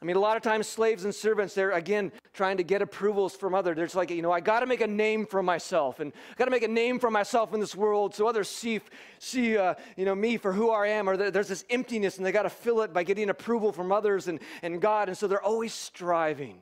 I 0.00 0.04
mean, 0.04 0.16
a 0.16 0.20
lot 0.20 0.36
of 0.36 0.42
times 0.42 0.68
slaves 0.68 1.04
and 1.04 1.14
servants, 1.14 1.54
they're 1.54 1.70
again 1.70 2.10
trying 2.32 2.56
to 2.56 2.64
get 2.64 2.82
approvals 2.82 3.36
from 3.36 3.54
others. 3.54 3.76
They're 3.76 3.86
just 3.86 3.94
like, 3.94 4.10
you 4.10 4.22
know, 4.22 4.32
I 4.32 4.40
got 4.40 4.60
to 4.60 4.66
make 4.66 4.80
a 4.80 4.86
name 4.86 5.26
for 5.26 5.42
myself, 5.42 6.00
and 6.00 6.12
I 6.30 6.34
got 6.34 6.46
to 6.46 6.50
make 6.50 6.64
a 6.64 6.68
name 6.68 6.98
for 6.98 7.08
myself 7.08 7.54
in 7.54 7.60
this 7.60 7.76
world, 7.76 8.14
so 8.14 8.26
others 8.26 8.48
see, 8.48 8.80
see, 9.20 9.56
uh, 9.56 9.74
you 9.96 10.04
know, 10.04 10.14
me 10.14 10.36
for 10.38 10.52
who 10.52 10.70
I 10.70 10.88
am. 10.88 11.08
Or 11.08 11.16
there's 11.16 11.48
this 11.48 11.64
emptiness, 11.70 12.16
and 12.16 12.26
they 12.26 12.32
got 12.32 12.42
to 12.42 12.50
fill 12.50 12.82
it 12.82 12.92
by 12.92 13.04
getting 13.04 13.30
approval 13.30 13.72
from 13.72 13.92
others 13.92 14.28
and, 14.28 14.40
and 14.62 14.80
God, 14.80 15.08
and 15.08 15.16
so 15.16 15.28
they're 15.28 15.42
always 15.42 15.72
striving. 15.72 16.60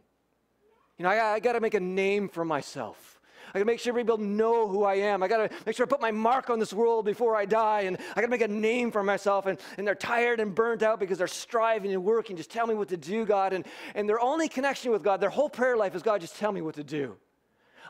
You 0.98 1.05
know, 1.05 1.11
I, 1.11 1.35
I 1.35 1.40
got 1.40 1.53
to 1.53 1.61
make 1.61 1.74
a 1.74 1.81
name 1.81 2.29
for 2.29 2.44
myself. 2.44 3.10
I 3.54 3.58
gotta 3.58 3.64
make 3.64 3.80
sure 3.80 3.92
people 3.92 4.18
know 4.18 4.68
who 4.68 4.84
I 4.84 4.94
am. 4.94 5.22
I 5.22 5.28
gotta 5.28 5.50
make 5.66 5.76
sure 5.76 5.86
I 5.86 5.88
put 5.88 6.00
my 6.00 6.10
mark 6.10 6.50
on 6.50 6.58
this 6.58 6.72
world 6.72 7.04
before 7.04 7.36
I 7.36 7.44
die. 7.44 7.82
And 7.82 7.98
I 8.12 8.14
gotta 8.16 8.28
make 8.28 8.40
a 8.40 8.48
name 8.48 8.90
for 8.90 9.02
myself. 9.02 9.46
And, 9.46 9.58
and 9.76 9.86
they're 9.86 9.94
tired 9.94 10.40
and 10.40 10.54
burnt 10.54 10.82
out 10.82 11.00
because 11.00 11.18
they're 11.18 11.26
striving 11.26 11.92
and 11.92 12.04
working. 12.04 12.36
Just 12.36 12.50
tell 12.50 12.66
me 12.66 12.74
what 12.74 12.88
to 12.88 12.96
do, 12.96 13.24
God. 13.24 13.52
And, 13.52 13.66
and 13.94 14.08
their 14.08 14.20
only 14.20 14.48
connection 14.48 14.92
with 14.92 15.02
God, 15.02 15.20
their 15.20 15.30
whole 15.30 15.50
prayer 15.50 15.76
life 15.76 15.94
is 15.94 16.02
God, 16.02 16.20
just 16.20 16.36
tell 16.36 16.52
me 16.52 16.62
what 16.62 16.76
to 16.76 16.84
do. 16.84 17.16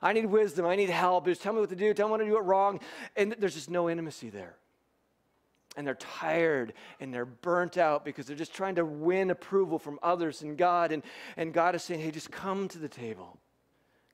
I 0.02 0.12
need 0.12 0.26
wisdom. 0.26 0.66
I 0.66 0.76
need 0.76 0.90
help. 0.90 1.26
Just 1.26 1.42
tell 1.42 1.52
me 1.52 1.60
what 1.60 1.68
to 1.70 1.76
do. 1.76 1.92
Tell 1.92 2.08
me 2.08 2.12
when 2.12 2.20
to 2.20 2.26
do 2.26 2.36
it 2.36 2.44
wrong. 2.44 2.80
And 3.16 3.34
there's 3.38 3.54
just 3.54 3.70
no 3.70 3.90
intimacy 3.90 4.30
there. 4.30 4.56
And 5.76 5.86
they're 5.86 5.94
tired 5.94 6.72
and 6.98 7.12
they're 7.14 7.26
burnt 7.26 7.78
out 7.78 8.04
because 8.04 8.26
they're 8.26 8.36
just 8.36 8.54
trying 8.54 8.74
to 8.76 8.84
win 8.84 9.30
approval 9.30 9.78
from 9.78 9.98
others 10.02 10.42
and 10.42 10.56
God. 10.56 10.90
And, 10.90 11.02
and 11.36 11.52
God 11.52 11.74
is 11.74 11.82
saying, 11.82 12.00
hey, 12.00 12.10
just 12.10 12.30
come 12.30 12.66
to 12.68 12.78
the 12.78 12.88
table. 12.88 13.38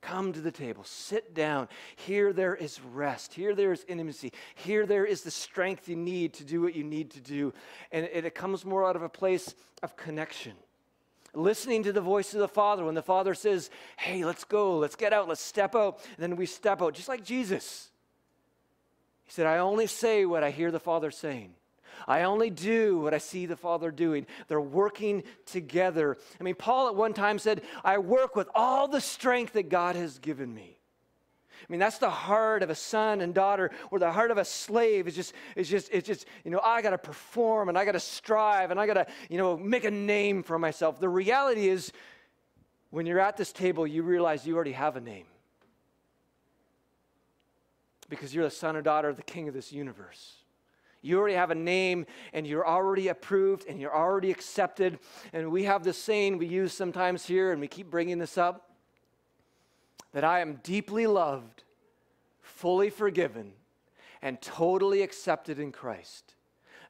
Come 0.07 0.33
to 0.35 0.41
the 0.41 0.53
table, 0.53 0.85
sit 0.85 1.35
down. 1.35 1.67
Here 1.97 2.33
there 2.33 2.55
is 2.55 2.81
rest. 2.81 3.35
Here 3.35 3.57
there 3.57 3.73
is 3.73 3.85
intimacy. 3.89 4.33
Here 4.55 4.87
there 4.87 5.05
is 5.05 5.23
the 5.23 5.33
strength 5.33 5.89
you 5.89 5.97
need 5.97 6.35
to 6.35 6.45
do 6.45 6.63
what 6.63 6.77
you 6.77 6.85
need 6.85 7.11
to 7.11 7.21
do. 7.21 7.53
And 7.91 8.05
it, 8.13 8.25
it 8.25 8.37
comes 8.37 8.65
more 8.65 8.89
out 8.89 8.95
of 8.95 9.03
a 9.03 9.09
place 9.09 9.57
of 9.83 9.97
connection. 9.97 10.53
Listening 11.35 11.83
to 11.83 11.93
the 11.93 12.01
voice 12.01 12.35
of 12.35 12.39
the 12.39 12.47
Father 12.47 12.85
when 12.85 12.95
the 12.95 13.03
Father 13.03 13.35
says, 13.35 13.69
Hey, 13.97 14.25
let's 14.25 14.45
go, 14.45 14.79
let's 14.79 14.95
get 14.95 15.13
out, 15.13 15.27
let's 15.27 15.43
step 15.43 15.75
out. 15.75 15.99
And 16.17 16.23
then 16.23 16.37
we 16.37 16.47
step 16.47 16.81
out, 16.83 16.95
just 16.95 17.09
like 17.09 17.25
Jesus. 17.25 17.89
He 19.25 19.33
said, 19.33 19.47
I 19.47 19.59
only 19.59 19.89
say 19.89 20.25
what 20.25 20.45
I 20.45 20.53
hear 20.53 20.71
the 20.71 20.79
Father 20.79 21.11
saying. 21.11 21.53
I 22.07 22.23
only 22.23 22.51
do 22.51 23.01
what 23.01 23.15
I 23.15 23.19
see 23.19 23.47
the 23.47 23.57
Father 23.57 23.91
doing. 23.91 24.27
They're 24.49 24.61
working 24.61 25.25
together. 25.45 26.17
I 26.41 26.45
mean, 26.45 26.55
Paul 26.55 26.89
at 26.89 26.95
one 26.95 27.13
time 27.15 27.39
said, 27.39 27.63
I 27.85 27.99
work 27.99 28.37
with 28.37 28.49
all 28.55 28.87
the 28.87 29.01
strength 29.01 29.55
that 29.55 29.69
God 29.69 29.97
has 29.97 30.19
given 30.19 30.55
me. 30.55 30.79
I 31.69 31.73
mean, 31.73 31.81
that's 31.81 31.99
the 31.99 32.11
heart 32.11 32.63
of 32.63 32.71
a 32.71 32.77
son 32.77 33.21
and 33.21 33.35
daughter, 33.35 33.73
or 33.91 33.99
the 33.99 34.13
heart 34.13 34.31
of 34.31 34.39
a 34.39 34.45
slave 34.45 35.09
is 35.09 35.17
just, 35.17 35.33
is 35.57 35.69
just, 35.69 35.89
it's 35.93 36.07
just, 36.07 36.27
you 36.45 36.51
know, 36.53 36.61
I 36.63 36.81
got 36.81 36.91
to 36.91 36.99
perform 36.99 37.69
and 37.69 37.77
I 37.77 37.85
got 37.85 37.93
to 37.93 38.01
strive 38.01 38.71
and 38.71 38.79
I 38.79 38.87
got 38.87 38.95
to, 38.95 39.07
you 39.29 39.39
know, 39.39 39.57
make 39.57 39.85
a 39.85 39.91
name 39.91 40.45
for 40.45 40.61
myself. 40.61 41.01
The 41.01 41.09
reality 41.09 41.69
is, 41.69 41.93
when 42.91 43.05
you're 43.05 43.19
at 43.19 43.37
this 43.37 43.53
table, 43.53 43.85
you 43.85 44.05
realize 44.05 44.47
you 44.47 44.55
already 44.55 44.73
have 44.73 44.95
a 44.97 45.01
name 45.01 45.27
because 48.09 48.33
you're 48.33 48.45
the 48.45 48.51
son 48.51 48.77
or 48.77 48.83
daughter 48.83 49.09
of 49.09 49.17
the 49.17 49.23
king 49.23 49.49
of 49.49 49.55
this 49.55 49.73
universe. 49.73 50.35
You 51.03 51.19
already 51.19 51.35
have 51.35 51.51
a 51.51 51.55
name 51.55 52.07
and 52.33 52.47
you're 52.47 52.67
already 52.67 53.09
approved 53.09 53.67
and 53.69 53.81
you're 53.81 53.95
already 53.95 54.31
accepted. 54.31 54.99
And 55.33 55.51
we 55.51 55.65
have 55.65 55.85
this 55.85 55.99
saying 55.99 56.39
we 56.39 56.47
use 56.47 56.73
sometimes 56.73 57.27
here, 57.27 57.53
and 57.53 57.61
we 57.61 57.69
keep 57.69 57.91
bringing 57.91 58.19
this 58.19 58.37
up 58.39 58.71
that 60.13 60.25
I 60.25 60.41
am 60.41 60.61
deeply 60.63 61.07
loved, 61.07 61.65
fully 62.41 62.91
forgiven, 62.91 63.53
and 64.23 64.41
totally 64.41 65.03
accepted 65.03 65.59
in 65.59 65.73
Christ. 65.73 66.35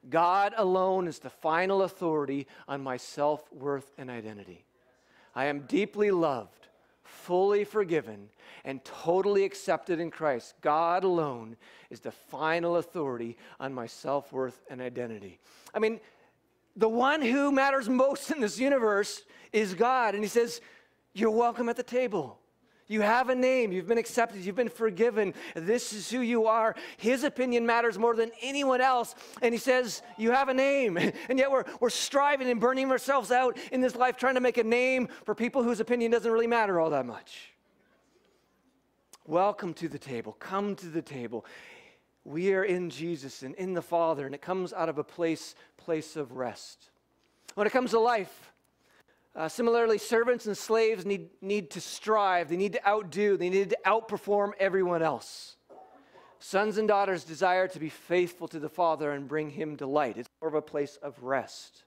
God 0.09 0.53
alone 0.55 1.07
is 1.07 1.19
the 1.19 1.29
final 1.29 1.81
authority 1.81 2.47
on 2.67 2.81
my 2.81 2.97
self 2.97 3.51
worth 3.51 3.91
and 3.97 4.09
identity. 4.09 4.65
I 5.35 5.45
am 5.45 5.61
deeply 5.61 6.09
loved, 6.09 6.67
fully 7.07 7.63
forgiven, 7.63 8.29
and 8.63 8.83
totally 8.83 9.43
accepted 9.43 9.99
in 9.99 10.11
Christ. 10.11 10.55
God 10.61 11.03
alone 11.03 11.57
is 11.89 11.99
the 11.99 12.11
final 12.11 12.77
authority 12.77 13.37
on 13.59 13.73
my 13.73 13.87
self 13.87 14.31
worth 14.31 14.61
and 14.69 14.81
identity. 14.81 15.39
I 15.73 15.79
mean, 15.79 15.99
the 16.75 16.89
one 16.89 17.21
who 17.21 17.51
matters 17.51 17.89
most 17.89 18.29
in 18.31 18.39
this 18.39 18.59
universe 18.59 19.23
is 19.51 19.73
God. 19.73 20.13
And 20.13 20.23
He 20.23 20.29
says, 20.29 20.61
You're 21.13 21.31
welcome 21.31 21.69
at 21.69 21.75
the 21.75 21.83
table. 21.83 22.39
You 22.89 23.01
have 23.01 23.29
a 23.29 23.35
name. 23.35 23.73
You've 23.73 23.87
been 23.87 23.97
accepted. 23.97 24.45
You've 24.45 24.55
been 24.55 24.69
forgiven. 24.69 25.33
This 25.55 25.91
is 25.91 26.09
who 26.09 26.21
you 26.21 26.47
are. 26.47 26.73
His 26.95 27.25
opinion 27.25 27.65
matters 27.65 27.99
more 27.99 28.15
than 28.15 28.31
anyone 28.41 28.79
else. 28.79 29.13
And 29.41 29.53
he 29.53 29.59
says, 29.59 30.01
You 30.17 30.31
have 30.31 30.49
a 30.49 30.53
name. 30.53 30.97
And 31.29 31.37
yet 31.37 31.51
we're, 31.51 31.65
we're 31.81 31.89
striving 31.89 32.49
and 32.49 32.59
burning 32.59 32.89
ourselves 32.89 33.31
out 33.31 33.57
in 33.71 33.81
this 33.81 33.95
life 33.95 34.15
trying 34.15 34.35
to 34.35 34.39
make 34.39 34.57
a 34.57 34.63
name 34.63 35.09
for 35.25 35.35
people 35.35 35.61
whose 35.61 35.79
opinion 35.79 36.11
doesn't 36.11 36.31
really 36.31 36.47
matter 36.47 36.79
all 36.79 36.91
that 36.91 37.05
much. 37.05 37.53
Welcome 39.25 39.73
to 39.75 39.89
the 39.89 39.99
table. 39.99 40.33
Come 40.39 40.75
to 40.75 40.85
the 40.85 41.01
table. 41.01 41.45
We 42.23 42.53
are 42.53 42.63
in 42.63 42.89
Jesus 42.89 43.43
and 43.43 43.55
in 43.55 43.73
the 43.73 43.81
Father, 43.81 44.25
and 44.25 44.33
it 44.33 44.41
comes 44.41 44.71
out 44.71 44.89
of 44.89 44.97
a 44.97 45.03
place, 45.03 45.55
place 45.75 46.15
of 46.15 46.33
rest. 46.33 46.89
When 47.55 47.67
it 47.67 47.71
comes 47.71 47.91
to 47.91 47.99
life, 47.99 48.53
uh, 49.37 49.47
similarly, 49.47 49.99
servants 49.99 50.47
and 50.47 50.57
slaves 50.57 51.05
need, 51.05 51.29
need 51.41 51.69
to 51.69 51.79
strive, 51.79 52.49
they 52.49 52.57
need 52.57 52.73
to 52.73 52.87
outdo, 52.87 53.37
they 53.37 53.49
need 53.49 53.69
to 53.69 53.77
outperform 53.85 54.51
everyone 54.59 55.03
else. 55.03 55.57
Sons 56.39 56.79
and 56.79 56.87
daughters 56.87 57.23
desire 57.23 57.67
to 57.67 57.79
be 57.79 57.89
faithful 57.89 58.47
to 58.47 58.59
the 58.59 58.69
Father 58.69 59.11
and 59.11 59.27
bring 59.27 59.51
Him 59.51 59.75
delight. 59.75 60.17
It's 60.17 60.29
more 60.41 60.49
of 60.49 60.55
a 60.55 60.61
place 60.61 60.97
of 61.03 61.21
rest. 61.21 61.83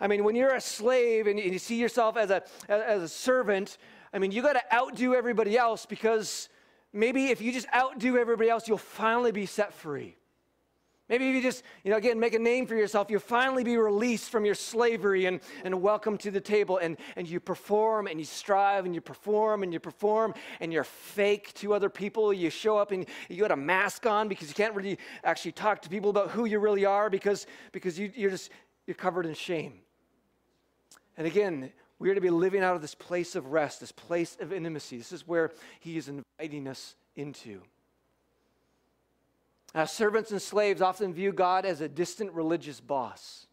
I 0.00 0.08
mean, 0.08 0.24
when 0.24 0.34
you're 0.34 0.54
a 0.54 0.60
slave 0.60 1.28
and 1.28 1.38
you 1.38 1.58
see 1.60 1.76
yourself 1.76 2.16
as 2.16 2.30
a, 2.30 2.42
as 2.68 3.00
a 3.00 3.08
servant, 3.08 3.78
I 4.12 4.18
mean, 4.18 4.32
you 4.32 4.42
got 4.42 4.54
to 4.54 4.74
outdo 4.74 5.14
everybody 5.14 5.56
else 5.56 5.86
because 5.86 6.48
maybe 6.92 7.26
if 7.26 7.40
you 7.40 7.52
just 7.52 7.68
outdo 7.72 8.18
everybody 8.18 8.50
else, 8.50 8.66
you'll 8.66 8.78
finally 8.78 9.32
be 9.32 9.46
set 9.46 9.72
free. 9.72 10.16
Maybe 11.08 11.28
if 11.28 11.36
you 11.36 11.42
just, 11.42 11.62
you 11.84 11.92
know, 11.92 11.98
again, 11.98 12.18
make 12.18 12.34
a 12.34 12.38
name 12.38 12.66
for 12.66 12.74
yourself, 12.74 13.10
you'll 13.10 13.20
finally 13.20 13.62
be 13.62 13.76
released 13.76 14.28
from 14.28 14.44
your 14.44 14.56
slavery 14.56 15.26
and, 15.26 15.40
and 15.62 15.80
welcome 15.80 16.18
to 16.18 16.32
the 16.32 16.40
table. 16.40 16.78
And, 16.78 16.96
and 17.14 17.28
you 17.28 17.38
perform 17.38 18.08
and 18.08 18.18
you 18.18 18.24
strive 18.24 18.86
and 18.86 18.94
you 18.94 19.00
perform 19.00 19.62
and 19.62 19.72
you 19.72 19.78
perform 19.78 20.34
and 20.58 20.72
you're 20.72 20.82
fake 20.82 21.54
to 21.54 21.74
other 21.74 21.88
people. 21.88 22.32
You 22.32 22.50
show 22.50 22.76
up 22.76 22.90
and 22.90 23.06
you 23.28 23.40
got 23.40 23.52
a 23.52 23.56
mask 23.56 24.04
on 24.04 24.26
because 24.26 24.48
you 24.48 24.54
can't 24.54 24.74
really 24.74 24.98
actually 25.22 25.52
talk 25.52 25.80
to 25.82 25.88
people 25.88 26.10
about 26.10 26.32
who 26.32 26.44
you 26.44 26.58
really 26.58 26.84
are 26.84 27.08
because, 27.08 27.46
because 27.70 27.96
you, 27.96 28.10
you're 28.16 28.30
just, 28.30 28.50
you're 28.88 28.96
covered 28.96 29.26
in 29.26 29.34
shame. 29.34 29.74
And 31.16 31.24
again, 31.24 31.70
we 32.00 32.10
are 32.10 32.16
to 32.16 32.20
be 32.20 32.30
living 32.30 32.64
out 32.64 32.74
of 32.74 32.82
this 32.82 32.96
place 32.96 33.36
of 33.36 33.52
rest, 33.52 33.78
this 33.78 33.92
place 33.92 34.36
of 34.40 34.52
intimacy. 34.52 34.98
This 34.98 35.12
is 35.12 35.26
where 35.26 35.52
he 35.78 35.96
is 35.96 36.08
inviting 36.08 36.66
us 36.66 36.96
into. 37.14 37.62
Uh, 39.74 39.84
servants 39.84 40.30
and 40.30 40.40
slaves 40.40 40.80
often 40.80 41.12
view 41.12 41.32
God 41.32 41.66
as 41.66 41.80
a 41.80 41.88
distant 41.88 42.32
religious 42.32 42.80
boss. 42.80 43.46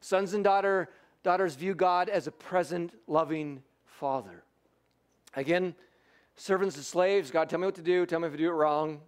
Sons 0.00 0.34
and 0.34 0.44
daughter, 0.44 0.88
daughters 1.22 1.54
view 1.54 1.74
God 1.74 2.08
as 2.08 2.26
a 2.26 2.32
present, 2.32 2.94
loving 3.06 3.62
father. 3.86 4.44
Again, 5.34 5.74
servants 6.36 6.76
and 6.76 6.84
slaves, 6.84 7.30
God, 7.30 7.48
tell 7.48 7.58
me 7.58 7.66
what 7.66 7.76
to 7.76 7.82
do, 7.82 8.04
tell 8.06 8.20
me 8.20 8.28
if 8.28 8.34
I 8.34 8.36
do 8.36 8.48
it 8.48 8.54
wrong. 8.54 9.00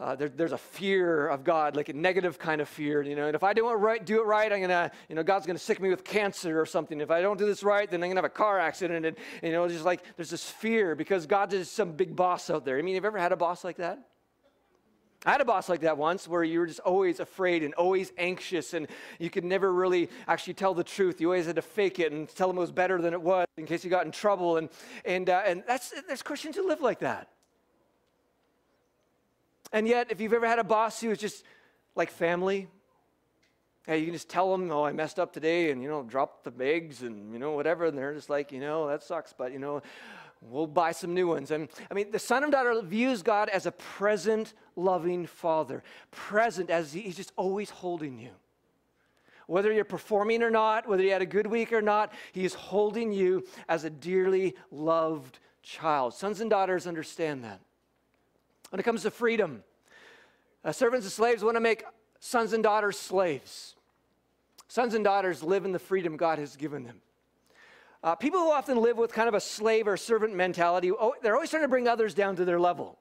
Uh, 0.00 0.16
there, 0.16 0.28
there's 0.28 0.52
a 0.52 0.58
fear 0.58 1.28
of 1.28 1.44
God, 1.44 1.76
like 1.76 1.88
a 1.88 1.92
negative 1.92 2.36
kind 2.38 2.60
of 2.60 2.68
fear, 2.68 3.02
you 3.02 3.14
know. 3.14 3.26
And 3.26 3.36
if 3.36 3.44
I 3.44 3.52
don't 3.52 3.78
right, 3.80 4.04
do 4.04 4.20
it 4.20 4.24
right, 4.24 4.52
I'm 4.52 4.60
gonna, 4.60 4.90
you 5.08 5.14
know, 5.14 5.22
God's 5.22 5.46
gonna 5.46 5.60
sick 5.60 5.80
me 5.80 5.90
with 5.90 6.02
cancer 6.02 6.60
or 6.60 6.66
something. 6.66 7.00
If 7.00 7.12
I 7.12 7.20
don't 7.20 7.38
do 7.38 7.46
this 7.46 7.62
right, 7.62 7.88
then 7.88 8.02
I'm 8.02 8.10
gonna 8.10 8.18
have 8.18 8.24
a 8.24 8.28
car 8.28 8.58
accident, 8.58 9.06
and 9.06 9.16
you 9.42 9.52
know, 9.52 9.68
just 9.68 9.84
like 9.84 10.02
there's 10.16 10.30
this 10.30 10.50
fear 10.50 10.96
because 10.96 11.26
God 11.26 11.52
is 11.52 11.70
some 11.70 11.92
big 11.92 12.16
boss 12.16 12.50
out 12.50 12.64
there. 12.64 12.78
I 12.78 12.82
mean, 12.82 12.96
have 12.96 13.04
you 13.04 13.08
ever 13.08 13.18
had 13.18 13.30
a 13.30 13.36
boss 13.36 13.62
like 13.62 13.76
that? 13.76 14.00
I 15.24 15.30
had 15.30 15.40
a 15.40 15.44
boss 15.44 15.68
like 15.68 15.82
that 15.82 15.96
once 15.96 16.26
where 16.26 16.42
you 16.42 16.58
were 16.58 16.66
just 16.66 16.80
always 16.80 17.20
afraid 17.20 17.62
and 17.62 17.72
always 17.74 18.12
anxious, 18.18 18.74
and 18.74 18.88
you 19.20 19.30
could 19.30 19.44
never 19.44 19.72
really 19.72 20.10
actually 20.26 20.54
tell 20.54 20.74
the 20.74 20.82
truth. 20.82 21.20
You 21.20 21.28
always 21.28 21.46
had 21.46 21.56
to 21.56 21.62
fake 21.62 22.00
it 22.00 22.10
and 22.10 22.28
tell 22.28 22.48
them 22.48 22.56
it 22.56 22.60
was 22.60 22.72
better 22.72 23.00
than 23.00 23.12
it 23.12 23.22
was 23.22 23.46
in 23.56 23.64
case 23.64 23.84
you 23.84 23.90
got 23.90 24.04
in 24.04 24.10
trouble. 24.10 24.56
And, 24.56 24.68
and, 25.04 25.30
uh, 25.30 25.42
and 25.46 25.62
that's, 25.66 25.94
there's 26.08 26.22
Christians 26.22 26.56
who 26.56 26.66
live 26.66 26.80
like 26.80 26.98
that. 27.00 27.28
And 29.72 29.86
yet, 29.86 30.08
if 30.10 30.20
you've 30.20 30.32
ever 30.32 30.46
had 30.46 30.58
a 30.58 30.64
boss 30.64 31.00
who 31.00 31.10
is 31.10 31.18
just 31.18 31.44
like 31.94 32.10
family, 32.10 32.66
hey, 33.86 33.98
you 33.98 34.06
can 34.06 34.14
just 34.14 34.28
tell 34.28 34.50
them, 34.50 34.70
oh, 34.72 34.84
I 34.84 34.92
messed 34.92 35.20
up 35.20 35.32
today, 35.32 35.70
and, 35.70 35.82
you 35.82 35.88
know, 35.88 36.02
drop 36.02 36.42
the 36.42 36.52
eggs 36.64 37.02
and, 37.02 37.32
you 37.32 37.38
know, 37.38 37.52
whatever. 37.52 37.86
And 37.86 37.96
they're 37.96 38.12
just 38.12 38.28
like, 38.28 38.50
you 38.50 38.60
know, 38.60 38.88
that 38.88 39.04
sucks, 39.04 39.32
but, 39.32 39.52
you 39.52 39.60
know, 39.60 39.82
We'll 40.48 40.66
buy 40.66 40.92
some 40.92 41.14
new 41.14 41.28
ones. 41.28 41.50
And 41.50 41.68
I 41.90 41.94
mean, 41.94 42.10
the 42.10 42.18
son 42.18 42.42
and 42.42 42.50
daughter 42.50 42.80
views 42.82 43.22
God 43.22 43.48
as 43.48 43.66
a 43.66 43.72
present, 43.72 44.54
loving 44.74 45.26
father. 45.26 45.82
Present 46.10 46.68
as 46.68 46.92
he's 46.92 47.16
just 47.16 47.32
always 47.36 47.70
holding 47.70 48.18
you. 48.18 48.30
Whether 49.46 49.72
you're 49.72 49.84
performing 49.84 50.42
or 50.42 50.50
not, 50.50 50.88
whether 50.88 51.02
you 51.02 51.12
had 51.12 51.22
a 51.22 51.26
good 51.26 51.46
week 51.46 51.72
or 51.72 51.82
not, 51.82 52.12
he 52.32 52.44
is 52.44 52.54
holding 52.54 53.12
you 53.12 53.44
as 53.68 53.84
a 53.84 53.90
dearly 53.90 54.54
loved 54.70 55.38
child. 55.62 56.14
Sons 56.14 56.40
and 56.40 56.50
daughters 56.50 56.86
understand 56.86 57.44
that. 57.44 57.60
When 58.70 58.80
it 58.80 58.84
comes 58.84 59.02
to 59.02 59.10
freedom, 59.10 59.62
uh, 60.64 60.72
servants 60.72 61.06
and 61.06 61.12
slaves 61.12 61.44
want 61.44 61.56
to 61.56 61.60
make 61.60 61.84
sons 62.20 62.52
and 62.52 62.62
daughters 62.62 62.98
slaves. 62.98 63.74
Sons 64.68 64.94
and 64.94 65.04
daughters 65.04 65.42
live 65.42 65.64
in 65.64 65.72
the 65.72 65.78
freedom 65.78 66.16
God 66.16 66.38
has 66.38 66.56
given 66.56 66.84
them. 66.84 67.02
Uh, 68.02 68.14
people 68.16 68.40
who 68.40 68.50
often 68.50 68.78
live 68.78 68.98
with 68.98 69.12
kind 69.12 69.28
of 69.28 69.34
a 69.34 69.40
slave 69.40 69.86
or 69.86 69.96
servant 69.96 70.34
mentality, 70.34 70.90
oh, 70.90 71.14
they're 71.22 71.34
always 71.34 71.50
trying 71.50 71.62
to 71.62 71.68
bring 71.68 71.86
others 71.86 72.14
down 72.14 72.34
to 72.34 72.44
their 72.44 72.58
level. 72.58 72.98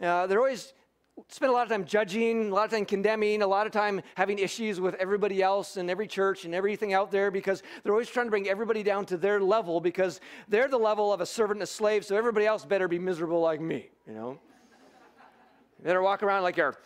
Uh, 0.00 0.26
they're 0.26 0.38
always 0.38 0.72
spend 1.28 1.50
a 1.50 1.52
lot 1.52 1.64
of 1.64 1.68
time 1.68 1.84
judging, 1.84 2.50
a 2.50 2.54
lot 2.54 2.64
of 2.64 2.70
time 2.70 2.84
condemning, 2.84 3.42
a 3.42 3.46
lot 3.46 3.66
of 3.66 3.72
time 3.72 4.00
having 4.14 4.38
issues 4.38 4.80
with 4.80 4.94
everybody 4.94 5.42
else 5.42 5.76
and 5.76 5.90
every 5.90 6.06
church 6.06 6.44
and 6.44 6.54
everything 6.54 6.92
out 6.92 7.10
there 7.10 7.30
because 7.30 7.62
they're 7.82 7.92
always 7.92 8.08
trying 8.08 8.26
to 8.26 8.30
bring 8.30 8.48
everybody 8.48 8.82
down 8.82 9.04
to 9.04 9.16
their 9.16 9.40
level 9.40 9.80
because 9.80 10.20
they're 10.48 10.68
the 10.68 10.78
level 10.78 11.12
of 11.12 11.20
a 11.20 11.26
servant 11.26 11.58
and 11.58 11.64
a 11.64 11.66
slave, 11.66 12.04
so 12.04 12.16
everybody 12.16 12.46
else 12.46 12.64
better 12.64 12.88
be 12.88 12.98
miserable 12.98 13.40
like 13.40 13.60
me, 13.60 13.88
you 14.06 14.14
know? 14.14 14.38
better 15.82 16.00
walk 16.00 16.22
around 16.22 16.44
like 16.44 16.56
you're 16.56 16.76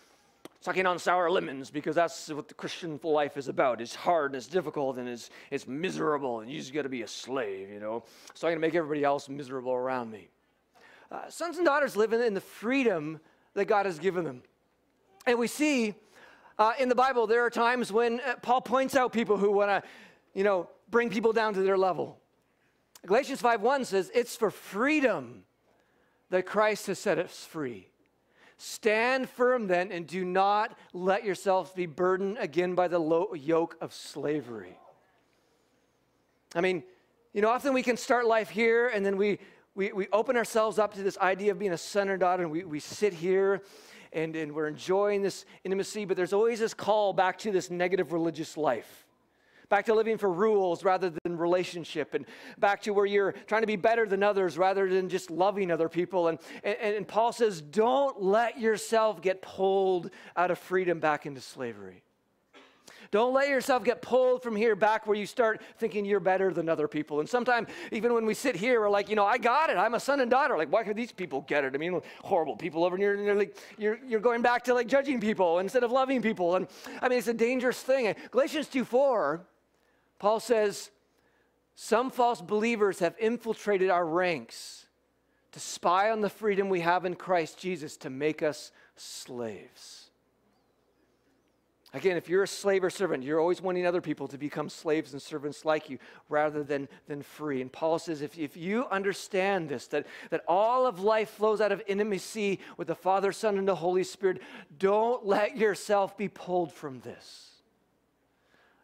sucking 0.60 0.86
on 0.86 0.98
sour 0.98 1.30
lemons 1.30 1.70
because 1.70 1.94
that's 1.94 2.28
what 2.28 2.48
the 2.48 2.54
Christian 2.54 2.98
life 3.02 3.36
is 3.36 3.48
about. 3.48 3.80
It's 3.80 3.94
hard 3.94 4.32
and 4.32 4.36
it's 4.36 4.46
difficult 4.46 4.96
and 4.98 5.08
it's, 5.08 5.30
it's 5.50 5.66
miserable 5.66 6.40
and 6.40 6.50
you 6.50 6.58
just 6.58 6.72
got 6.72 6.82
to 6.82 6.88
be 6.88 7.02
a 7.02 7.08
slave, 7.08 7.70
you 7.70 7.80
know. 7.80 8.04
So 8.34 8.46
I'm 8.46 8.52
going 8.52 8.60
to 8.60 8.66
make 8.66 8.74
everybody 8.74 9.04
else 9.04 9.28
miserable 9.28 9.72
around 9.72 10.10
me. 10.10 10.28
Uh, 11.10 11.28
sons 11.28 11.56
and 11.56 11.66
daughters 11.66 11.96
live 11.96 12.12
in, 12.12 12.20
in, 12.20 12.34
the 12.34 12.40
freedom 12.40 13.20
that 13.54 13.66
God 13.66 13.86
has 13.86 13.98
given 13.98 14.24
them. 14.24 14.42
And 15.24 15.38
we 15.38 15.46
see 15.46 15.94
uh, 16.58 16.72
in 16.80 16.88
the 16.88 16.96
Bible 16.96 17.26
there 17.28 17.44
are 17.44 17.50
times 17.50 17.92
when 17.92 18.20
uh, 18.20 18.34
Paul 18.42 18.60
points 18.60 18.96
out 18.96 19.12
people 19.12 19.36
who 19.36 19.52
want 19.52 19.70
to, 19.70 19.88
you 20.34 20.42
know, 20.42 20.68
bring 20.90 21.10
people 21.10 21.32
down 21.32 21.54
to 21.54 21.62
their 21.62 21.78
level. 21.78 22.18
Galatians 23.06 23.40
5.1 23.40 23.86
says, 23.86 24.10
it's 24.14 24.34
for 24.34 24.50
freedom 24.50 25.44
that 26.30 26.44
Christ 26.44 26.88
has 26.88 26.98
set 26.98 27.18
us 27.18 27.44
free. 27.44 27.88
Stand 28.58 29.28
firm 29.28 29.66
then, 29.66 29.92
and 29.92 30.06
do 30.06 30.24
not 30.24 30.78
let 30.92 31.24
yourselves 31.24 31.72
be 31.72 31.86
burdened 31.86 32.38
again 32.38 32.74
by 32.74 32.88
the 32.88 33.00
yoke 33.34 33.76
of 33.80 33.92
slavery. 33.92 34.78
I 36.54 36.60
mean, 36.60 36.82
you 37.34 37.42
know, 37.42 37.50
often 37.50 37.74
we 37.74 37.82
can 37.82 37.98
start 37.98 38.26
life 38.26 38.48
here 38.48 38.88
and 38.88 39.04
then 39.04 39.18
we, 39.18 39.38
we, 39.74 39.92
we 39.92 40.08
open 40.10 40.36
ourselves 40.36 40.78
up 40.78 40.94
to 40.94 41.02
this 41.02 41.18
idea 41.18 41.52
of 41.52 41.58
being 41.58 41.72
a 41.72 41.78
son 41.78 42.08
or 42.08 42.16
daughter, 42.16 42.42
and 42.42 42.50
we, 42.50 42.64
we 42.64 42.80
sit 42.80 43.12
here 43.12 43.62
and, 44.12 44.34
and 44.34 44.52
we're 44.52 44.68
enjoying 44.68 45.20
this 45.20 45.44
intimacy, 45.64 46.06
but 46.06 46.16
there's 46.16 46.32
always 46.32 46.60
this 46.60 46.72
call 46.72 47.12
back 47.12 47.38
to 47.40 47.52
this 47.52 47.70
negative 47.70 48.12
religious 48.12 48.56
life 48.56 49.05
back 49.68 49.86
to 49.86 49.94
living 49.94 50.18
for 50.18 50.30
rules 50.30 50.84
rather 50.84 51.10
than 51.10 51.36
relationship, 51.36 52.14
and 52.14 52.26
back 52.58 52.82
to 52.82 52.92
where 52.92 53.06
you're 53.06 53.32
trying 53.46 53.62
to 53.62 53.66
be 53.66 53.76
better 53.76 54.06
than 54.06 54.22
others 54.22 54.58
rather 54.58 54.88
than 54.88 55.08
just 55.08 55.30
loving 55.30 55.70
other 55.70 55.88
people. 55.88 56.28
And, 56.28 56.38
and, 56.62 56.96
and 56.96 57.08
Paul 57.08 57.32
says, 57.32 57.60
don't 57.60 58.22
let 58.22 58.58
yourself 58.58 59.20
get 59.22 59.42
pulled 59.42 60.10
out 60.36 60.50
of 60.50 60.58
freedom 60.58 61.00
back 61.00 61.26
into 61.26 61.40
slavery. 61.40 62.02
Don't 63.10 63.32
let 63.32 63.48
yourself 63.48 63.84
get 63.84 64.02
pulled 64.02 64.42
from 64.42 64.56
here 64.56 64.74
back 64.74 65.06
where 65.06 65.16
you 65.16 65.26
start 65.26 65.62
thinking 65.78 66.04
you're 66.04 66.20
better 66.20 66.52
than 66.52 66.68
other 66.68 66.88
people. 66.88 67.20
And 67.20 67.28
sometimes, 67.28 67.68
even 67.92 68.12
when 68.12 68.26
we 68.26 68.34
sit 68.34 68.56
here, 68.56 68.80
we're 68.80 68.90
like, 68.90 69.08
you 69.08 69.16
know, 69.16 69.24
I 69.24 69.38
got 69.38 69.70
it. 69.70 69.76
I'm 69.76 69.94
a 69.94 70.00
son 70.00 70.20
and 70.20 70.30
daughter. 70.30 70.56
Like, 70.56 70.72
why 70.72 70.82
could 70.82 70.96
these 70.96 71.12
people 71.12 71.42
get 71.42 71.64
it? 71.64 71.74
I 71.74 71.78
mean, 71.78 72.00
horrible 72.22 72.56
people 72.56 72.84
over 72.84 72.96
here. 72.96 73.14
And 73.14 73.24
you're 73.24 73.34
like, 73.34 73.56
you're, 73.78 73.98
you're 74.06 74.20
going 74.20 74.42
back 74.42 74.64
to 74.64 74.74
like 74.74 74.86
judging 74.86 75.20
people 75.20 75.60
instead 75.60 75.84
of 75.84 75.92
loving 75.92 76.22
people. 76.22 76.56
And 76.56 76.66
I 77.00 77.08
mean, 77.08 77.18
it's 77.18 77.28
a 77.28 77.34
dangerous 77.34 77.80
thing. 77.80 78.14
Galatians 78.30 78.66
2 78.68 78.84
4 78.84 79.46
Paul 80.18 80.40
says, 80.40 80.90
Some 81.74 82.10
false 82.10 82.40
believers 82.40 83.00
have 83.00 83.14
infiltrated 83.18 83.90
our 83.90 84.06
ranks 84.06 84.86
to 85.52 85.60
spy 85.60 86.10
on 86.10 86.20
the 86.20 86.28
freedom 86.28 86.68
we 86.68 86.80
have 86.80 87.04
in 87.04 87.14
Christ 87.14 87.58
Jesus 87.58 87.96
to 87.98 88.10
make 88.10 88.42
us 88.42 88.72
slaves. 88.94 90.10
Again, 91.94 92.18
if 92.18 92.28
you're 92.28 92.42
a 92.42 92.48
slave 92.48 92.84
or 92.84 92.90
servant, 92.90 93.22
you're 93.22 93.40
always 93.40 93.62
wanting 93.62 93.86
other 93.86 94.02
people 94.02 94.28
to 94.28 94.36
become 94.36 94.68
slaves 94.68 95.14
and 95.14 95.22
servants 95.22 95.64
like 95.64 95.88
you 95.88 95.98
rather 96.28 96.62
than, 96.62 96.88
than 97.08 97.22
free. 97.22 97.62
And 97.62 97.72
Paul 97.72 97.98
says 97.98 98.20
if, 98.20 98.38
if 98.38 98.54
you 98.54 98.86
understand 98.90 99.70
this, 99.70 99.86
that, 99.86 100.06
that 100.28 100.44
all 100.46 100.86
of 100.86 101.00
life 101.00 101.30
flows 101.30 101.62
out 101.62 101.72
of 101.72 101.82
intimacy 101.86 102.60
with 102.76 102.88
the 102.88 102.94
Father, 102.94 103.32
Son, 103.32 103.56
and 103.56 103.66
the 103.66 103.76
Holy 103.76 104.04
Spirit, 104.04 104.42
don't 104.78 105.24
let 105.24 105.56
yourself 105.56 106.18
be 106.18 106.28
pulled 106.28 106.70
from 106.70 107.00
this. 107.00 107.55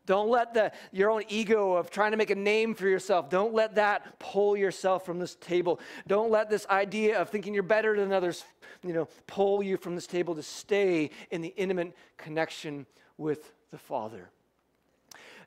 Don't 0.05 0.29
let 0.29 0.53
the, 0.53 0.73
your 0.91 1.11
own 1.11 1.23
ego 1.29 1.75
of 1.75 1.91
trying 1.91 2.11
to 2.11 2.17
make 2.17 2.31
a 2.31 2.35
name 2.35 2.75
for 2.75 2.88
yourself, 2.88 3.31
don't 3.31 3.55
let 3.55 3.77
that 3.77 4.19
pull 4.19 4.57
yourself 4.57 5.07
from 5.07 5.19
this 5.19 5.37
table. 5.37 5.79
Don't 6.07 6.31
let 6.31 6.51
this 6.51 6.67
idea 6.69 7.21
of 7.21 7.29
thinking 7.29 7.55
you're 7.55 7.62
better 7.62 7.97
than 7.97 8.12
others, 8.12 8.45
you 8.83 8.93
know, 8.93 9.07
pull 9.27 9.62
you 9.62 9.77
from 9.77 9.95
this 9.95 10.07
table 10.07 10.35
to 10.35 10.43
stay 10.43 11.11
in 11.31 11.41
the 11.41 11.55
intimate 11.57 11.97
connection 12.17 12.87
with 13.17 13.53
the 13.71 13.79
Father. 13.79 14.31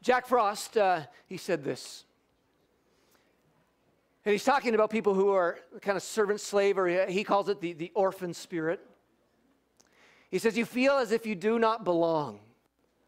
Jack 0.01 0.27
Frost, 0.27 0.77
uh, 0.77 1.01
he 1.25 1.37
said 1.37 1.63
this. 1.63 2.05
And 4.23 4.31
he's 4.31 4.43
talking 4.43 4.73
about 4.73 4.89
people 4.89 5.13
who 5.13 5.29
are 5.29 5.59
kind 5.81 5.97
of 5.97 6.03
servant 6.03 6.39
slave, 6.39 6.77
or 6.77 6.87
he 7.07 7.23
calls 7.23 7.49
it 7.49 7.61
the, 7.61 7.73
the 7.73 7.91
orphan 7.93 8.33
spirit. 8.33 8.79
He 10.31 10.39
says, 10.39 10.57
You 10.57 10.65
feel 10.65 10.93
as 10.93 11.11
if 11.11 11.25
you 11.25 11.35
do 11.35 11.59
not 11.59 11.83
belong. 11.83 12.39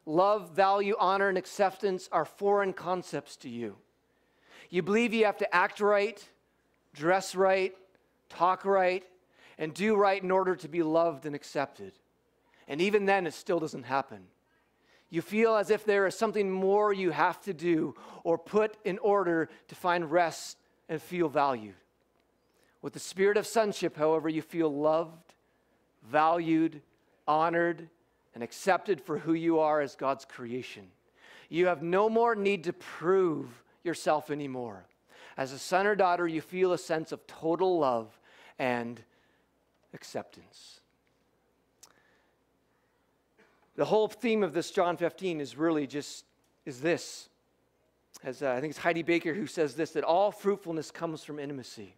Love, 0.07 0.51
value, 0.51 0.95
honor, 0.97 1.27
and 1.27 1.37
acceptance 1.37 2.07
are 2.13 2.23
foreign 2.23 2.71
concepts 2.71 3.35
to 3.35 3.49
you. 3.49 3.75
You 4.69 4.81
believe 4.81 5.13
you 5.13 5.25
have 5.25 5.37
to 5.39 5.55
act 5.55 5.81
right, 5.81 6.25
dress 6.93 7.35
right, 7.35 7.75
talk 8.29 8.63
right, 8.63 9.03
and 9.57 9.73
do 9.73 9.97
right 9.97 10.23
in 10.23 10.31
order 10.31 10.55
to 10.55 10.69
be 10.69 10.81
loved 10.81 11.25
and 11.25 11.35
accepted. 11.35 11.91
And 12.69 12.79
even 12.79 13.05
then, 13.05 13.27
it 13.27 13.33
still 13.33 13.59
doesn't 13.59 13.83
happen. 13.83 14.23
You 15.09 15.21
feel 15.21 15.57
as 15.57 15.69
if 15.69 15.83
there 15.83 16.07
is 16.07 16.17
something 16.17 16.49
more 16.49 16.93
you 16.93 17.11
have 17.11 17.41
to 17.41 17.53
do 17.53 17.93
or 18.23 18.37
put 18.37 18.77
in 18.85 18.99
order 18.99 19.49
to 19.67 19.75
find 19.75 20.09
rest 20.09 20.57
and 20.87 21.01
feel 21.01 21.27
valued. 21.27 21.75
With 22.81 22.93
the 22.93 22.99
spirit 22.99 23.35
of 23.35 23.45
sonship, 23.45 23.97
however, 23.97 24.29
you 24.29 24.41
feel 24.41 24.73
loved, 24.73 25.33
valued, 26.09 26.81
honored, 27.27 27.89
and 28.38 28.43
accepted 28.43 29.02
for 29.02 29.17
who 29.17 29.34
you 29.34 29.58
are 29.58 29.82
as 29.82 29.95
God's 29.95 30.23
creation. 30.23 30.84
You 31.50 31.65
have 31.65 31.82
no 31.82 32.08
more 32.08 32.36
need 32.36 32.65
to 32.65 32.73
prove 32.73 33.63
yourself 33.84 34.30
anymore. 34.30 34.86
As 35.38 35.54
a 35.54 35.58
son 35.58 35.88
or 35.88 35.95
daughter, 35.95 36.28
you 36.28 36.39
feel 36.39 36.71
a 36.71 36.78
sense 36.78 37.12
of 37.12 37.26
total 37.26 37.80
love 37.80 38.19
and 38.60 39.02
acceptance. 39.91 40.82
The 43.76 43.86
whole 43.86 44.08
theme 44.08 44.43
of 44.43 44.54
this 44.54 44.69
John 44.69 44.97
15 44.97 45.41
is 45.41 45.58
really 45.58 45.88
just 45.88 46.23
is 46.63 46.80
this. 46.80 47.30
As 48.23 48.43
uh, 48.43 48.52
I 48.52 48.62
think 48.62 48.69
it's 48.69 48.78
Heidi 48.78 49.02
Baker 49.02 49.34
who 49.34 49.47
says 49.47 49.73
this 49.73 49.93
that 49.93 50.04
all 50.04 50.32
fruitfulness 50.32 50.91
comes 50.91 51.23
from 51.23 51.39
intimacy. 51.39 51.95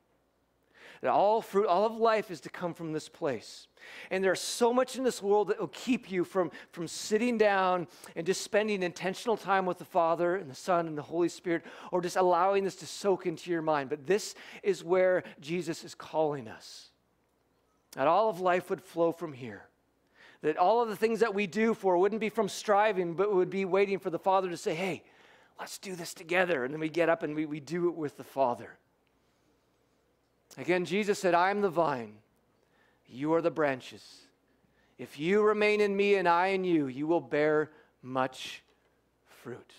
That 1.02 1.12
all 1.12 1.42
fruit, 1.42 1.68
all 1.68 1.86
of 1.86 1.96
life 1.96 2.30
is 2.30 2.42
to 2.42 2.50
come 2.50 2.74
from 2.74 2.92
this 2.92 3.08
place. 3.08 3.68
And 4.12 4.24
there's 4.24 4.42
so 4.42 4.74
much 4.74 4.98
in 4.98 5.04
this 5.04 5.24
world 5.24 5.48
that 5.48 5.60
will 5.60 5.70
keep 5.70 6.12
you 6.12 6.26
from, 6.26 6.52
from 6.72 6.88
sitting 6.88 7.38
down 7.38 7.88
and 8.16 8.26
just 8.26 8.42
spending 8.42 8.84
intentional 8.84 9.38
time 9.38 9.66
with 9.66 9.78
the 9.78 9.86
Father 9.86 10.36
and 10.36 10.50
the 10.50 10.56
Son 10.56 10.88
and 10.88 10.98
the 10.98 11.02
Holy 11.02 11.30
Spirit, 11.30 11.64
or 11.92 12.02
just 12.02 12.18
allowing 12.18 12.66
this 12.66 12.76
to 12.78 12.86
soak 12.86 13.26
into 13.26 13.50
your 13.50 13.62
mind. 13.62 13.90
But 13.90 14.06
this 14.06 14.36
is 14.62 14.84
where 14.84 15.24
Jesus 15.40 15.84
is 15.86 15.96
calling 15.96 16.48
us. 16.48 16.90
That 17.94 18.08
all 18.08 18.30
of 18.30 18.42
life 18.42 18.70
would 18.70 18.82
flow 18.82 19.12
from 19.12 19.34
here. 19.34 19.64
That 20.42 20.58
all 20.58 20.82
of 20.82 20.90
the 20.90 20.96
things 20.96 21.22
that 21.22 21.34
we 21.34 21.48
do 21.48 21.74
for 21.74 21.98
wouldn't 21.98 22.22
be 22.22 22.30
from 22.30 22.50
striving, 22.50 23.14
but 23.14 23.34
would 23.34 23.50
be 23.50 23.66
waiting 23.66 24.00
for 24.00 24.10
the 24.10 24.20
Father 24.20 24.50
to 24.50 24.58
say, 24.58 24.76
hey, 24.76 25.04
let's 25.60 25.78
do 25.78 25.96
this 25.96 26.14
together. 26.14 26.66
And 26.66 26.74
then 26.74 26.80
we 26.82 26.90
get 26.90 27.10
up 27.10 27.24
and 27.24 27.36
we, 27.36 27.46
we 27.46 27.60
do 27.60 27.88
it 27.88 27.96
with 27.96 28.18
the 28.18 28.24
Father. 28.24 28.78
Again, 30.58 30.86
Jesus 30.86 31.20
said, 31.20 31.34
I 31.34 31.52
am 31.52 31.62
the 31.62 31.70
vine 31.70 32.16
you 33.10 33.34
are 33.34 33.42
the 33.42 33.52
branches. 33.52 34.04
If 34.98 35.20
you 35.20 35.42
remain 35.42 35.82
in 35.82 35.96
me 35.96 36.16
and 36.16 36.28
I 36.28 36.48
in 36.48 36.64
you, 36.64 36.88
you 36.88 37.08
will 37.08 37.22
bear 37.22 37.72
much 38.02 38.62
fruit. 39.26 39.74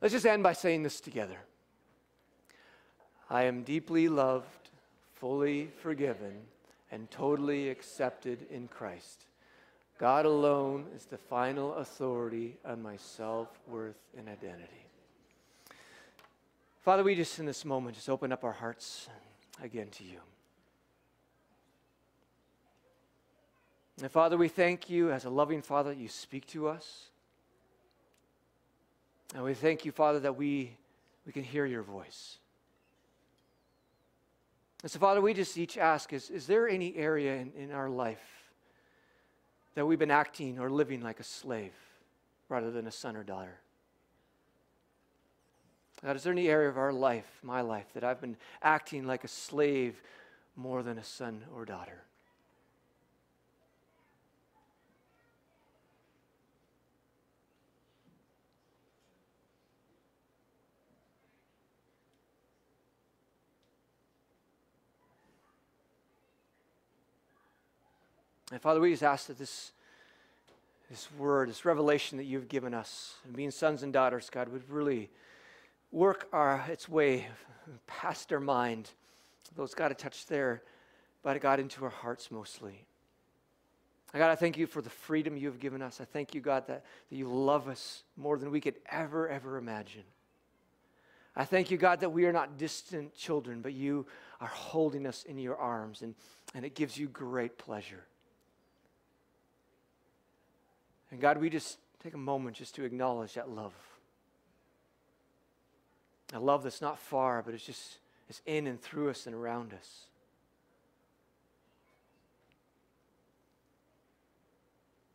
Let's 0.00 0.12
just 0.12 0.26
end 0.26 0.42
by 0.42 0.52
saying 0.52 0.82
this 0.82 1.00
together. 1.00 1.38
I 3.30 3.44
am 3.44 3.62
deeply 3.62 4.08
loved, 4.08 4.70
fully 5.14 5.70
forgiven, 5.82 6.34
and 6.90 7.10
totally 7.10 7.70
accepted 7.70 8.46
in 8.50 8.68
Christ. 8.68 9.24
God 9.98 10.26
alone 10.26 10.86
is 10.96 11.06
the 11.06 11.16
final 11.16 11.74
authority 11.74 12.56
on 12.64 12.82
my 12.82 12.96
self 12.96 13.48
worth 13.66 13.96
and 14.16 14.28
identity. 14.28 14.86
Father, 16.82 17.04
we 17.04 17.14
just 17.14 17.38
in 17.38 17.46
this 17.46 17.64
moment 17.64 17.94
just 17.94 18.10
open 18.10 18.32
up 18.32 18.42
our 18.42 18.52
hearts 18.52 19.08
again 19.62 19.86
to 19.90 20.04
you. 20.04 20.18
And 24.00 24.10
Father, 24.10 24.36
we 24.36 24.48
thank 24.48 24.90
you 24.90 25.12
as 25.12 25.24
a 25.24 25.30
loving 25.30 25.62
Father 25.62 25.90
that 25.90 25.98
you 25.98 26.08
speak 26.08 26.44
to 26.48 26.66
us. 26.66 27.04
And 29.32 29.44
we 29.44 29.54
thank 29.54 29.84
you, 29.84 29.92
Father, 29.92 30.18
that 30.20 30.36
we, 30.36 30.76
we 31.24 31.32
can 31.32 31.44
hear 31.44 31.64
your 31.66 31.84
voice. 31.84 32.38
And 34.82 34.90
so, 34.90 34.98
Father, 34.98 35.20
we 35.20 35.34
just 35.34 35.56
each 35.56 35.78
ask 35.78 36.12
is, 36.12 36.30
is 36.30 36.48
there 36.48 36.68
any 36.68 36.96
area 36.96 37.36
in, 37.36 37.52
in 37.56 37.70
our 37.70 37.88
life 37.88 38.50
that 39.76 39.86
we've 39.86 40.00
been 40.00 40.10
acting 40.10 40.58
or 40.58 40.68
living 40.68 41.00
like 41.00 41.20
a 41.20 41.24
slave 41.24 41.74
rather 42.48 42.72
than 42.72 42.88
a 42.88 42.90
son 42.90 43.14
or 43.14 43.22
daughter? 43.22 43.61
God, 46.04 46.16
is 46.16 46.24
there 46.24 46.32
any 46.32 46.48
area 46.48 46.68
of 46.68 46.76
our 46.76 46.92
life, 46.92 47.38
my 47.44 47.60
life, 47.60 47.86
that 47.94 48.02
I've 48.02 48.20
been 48.20 48.36
acting 48.60 49.06
like 49.06 49.22
a 49.22 49.28
slave 49.28 50.02
more 50.56 50.82
than 50.82 50.98
a 50.98 51.04
son 51.04 51.44
or 51.54 51.64
daughter? 51.64 52.02
And 68.50 68.60
Father, 68.60 68.80
we 68.80 68.90
just 68.90 69.02
ask 69.02 69.28
that 69.28 69.38
this, 69.38 69.72
this 70.90 71.08
word, 71.16 71.48
this 71.48 71.64
revelation 71.64 72.18
that 72.18 72.24
you've 72.24 72.48
given 72.48 72.74
us, 72.74 73.14
and 73.24 73.34
being 73.34 73.50
sons 73.50 73.82
and 73.82 73.94
daughters, 73.94 74.28
God, 74.28 74.48
would 74.48 74.68
really 74.68 75.08
work 75.92 76.28
our, 76.32 76.64
its 76.68 76.88
way 76.88 77.28
past 77.86 78.32
our 78.32 78.40
mind. 78.40 78.90
Though 79.54 79.64
it's 79.64 79.74
got 79.74 79.88
to 79.88 79.94
touch 79.94 80.26
there, 80.26 80.62
but 81.22 81.36
it 81.36 81.42
got 81.42 81.60
into 81.60 81.84
our 81.84 81.90
hearts 81.90 82.30
mostly. 82.30 82.86
I 84.14 84.18
God, 84.18 84.30
I 84.30 84.34
thank 84.34 84.58
you 84.58 84.66
for 84.66 84.82
the 84.82 84.90
freedom 84.90 85.36
you 85.36 85.46
have 85.46 85.60
given 85.60 85.80
us. 85.80 86.00
I 86.00 86.04
thank 86.04 86.34
you, 86.34 86.40
God, 86.40 86.66
that, 86.66 86.84
that 87.10 87.16
you 87.16 87.28
love 87.28 87.68
us 87.68 88.02
more 88.16 88.38
than 88.38 88.50
we 88.50 88.60
could 88.60 88.74
ever, 88.90 89.28
ever 89.28 89.56
imagine. 89.56 90.04
I 91.34 91.44
thank 91.44 91.70
you, 91.70 91.78
God, 91.78 92.00
that 92.00 92.10
we 92.10 92.26
are 92.26 92.32
not 92.32 92.58
distant 92.58 93.14
children, 93.14 93.62
but 93.62 93.72
you 93.72 94.06
are 94.40 94.48
holding 94.48 95.06
us 95.06 95.22
in 95.22 95.38
your 95.38 95.56
arms, 95.56 96.02
and, 96.02 96.14
and 96.54 96.64
it 96.64 96.74
gives 96.74 96.98
you 96.98 97.08
great 97.08 97.56
pleasure. 97.56 98.04
And 101.10 101.20
God, 101.20 101.38
we 101.38 101.48
just 101.48 101.78
take 102.02 102.12
a 102.12 102.18
moment 102.18 102.56
just 102.56 102.74
to 102.74 102.84
acknowledge 102.84 103.34
that 103.34 103.48
love. 103.48 103.72
A 106.32 106.40
love 106.40 106.62
that's 106.62 106.80
not 106.80 106.98
far, 106.98 107.42
but 107.42 107.54
it's 107.54 107.64
just 107.64 107.98
it's 108.28 108.40
in 108.46 108.66
and 108.66 108.80
through 108.80 109.10
us 109.10 109.26
and 109.26 109.34
around 109.34 109.74
us. 109.74 110.06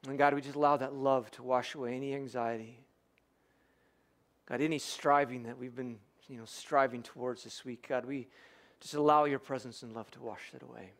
And 0.07 0.17
God, 0.17 0.33
we 0.33 0.41
just 0.41 0.55
allow 0.55 0.77
that 0.77 0.93
love 0.93 1.29
to 1.31 1.43
wash 1.43 1.75
away 1.75 1.95
any 1.95 2.13
anxiety. 2.13 2.79
God, 4.47 4.61
any 4.61 4.79
striving 4.79 5.43
that 5.43 5.57
we've 5.57 5.75
been, 5.75 5.97
you 6.29 6.37
know, 6.37 6.45
striving 6.45 7.03
towards 7.03 7.43
this 7.43 7.65
week, 7.65 7.87
God, 7.89 8.05
we 8.05 8.27
just 8.79 8.93
allow 8.93 9.25
your 9.25 9.39
presence 9.39 9.83
and 9.83 9.93
love 9.93 10.09
to 10.11 10.21
wash 10.21 10.51
that 10.53 10.61
away. 10.61 10.91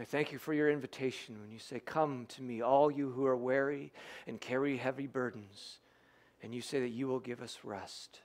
I 0.00 0.04
thank 0.04 0.30
you 0.30 0.38
for 0.38 0.54
your 0.54 0.70
invitation 0.70 1.40
when 1.40 1.50
you 1.50 1.58
say, 1.58 1.80
Come 1.80 2.26
to 2.26 2.42
me, 2.42 2.62
all 2.62 2.90
you 2.90 3.10
who 3.10 3.26
are 3.26 3.36
weary 3.36 3.92
and 4.26 4.40
carry 4.40 4.76
heavy 4.76 5.08
burdens, 5.08 5.78
and 6.42 6.54
you 6.54 6.60
say 6.60 6.80
that 6.80 6.90
you 6.90 7.08
will 7.08 7.18
give 7.18 7.42
us 7.42 7.58
rest. 7.64 8.20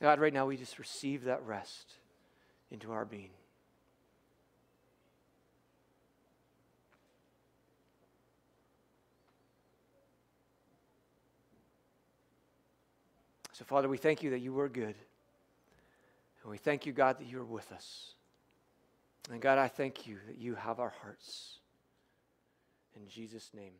God, 0.00 0.18
right 0.18 0.32
now 0.32 0.46
we 0.46 0.56
just 0.56 0.80
receive 0.80 1.24
that 1.24 1.44
rest 1.46 1.92
into 2.72 2.90
our 2.90 3.04
being. 3.04 3.30
So, 13.52 13.64
Father, 13.64 13.88
we 13.88 13.98
thank 13.98 14.24
you 14.24 14.30
that 14.30 14.40
you 14.40 14.52
were 14.52 14.68
good. 14.68 14.96
And 16.42 16.50
we 16.50 16.58
thank 16.58 16.84
you, 16.86 16.92
God, 16.92 17.18
that 17.20 17.26
you 17.28 17.38
are 17.38 17.44
with 17.44 17.70
us. 17.70 18.14
And 19.30 19.40
God, 19.40 19.58
I 19.58 19.68
thank 19.68 20.06
you 20.06 20.18
that 20.26 20.38
you 20.38 20.54
have 20.54 20.80
our 20.80 20.92
hearts. 21.02 21.60
In 22.94 23.08
Jesus' 23.08 23.50
name. 23.54 23.74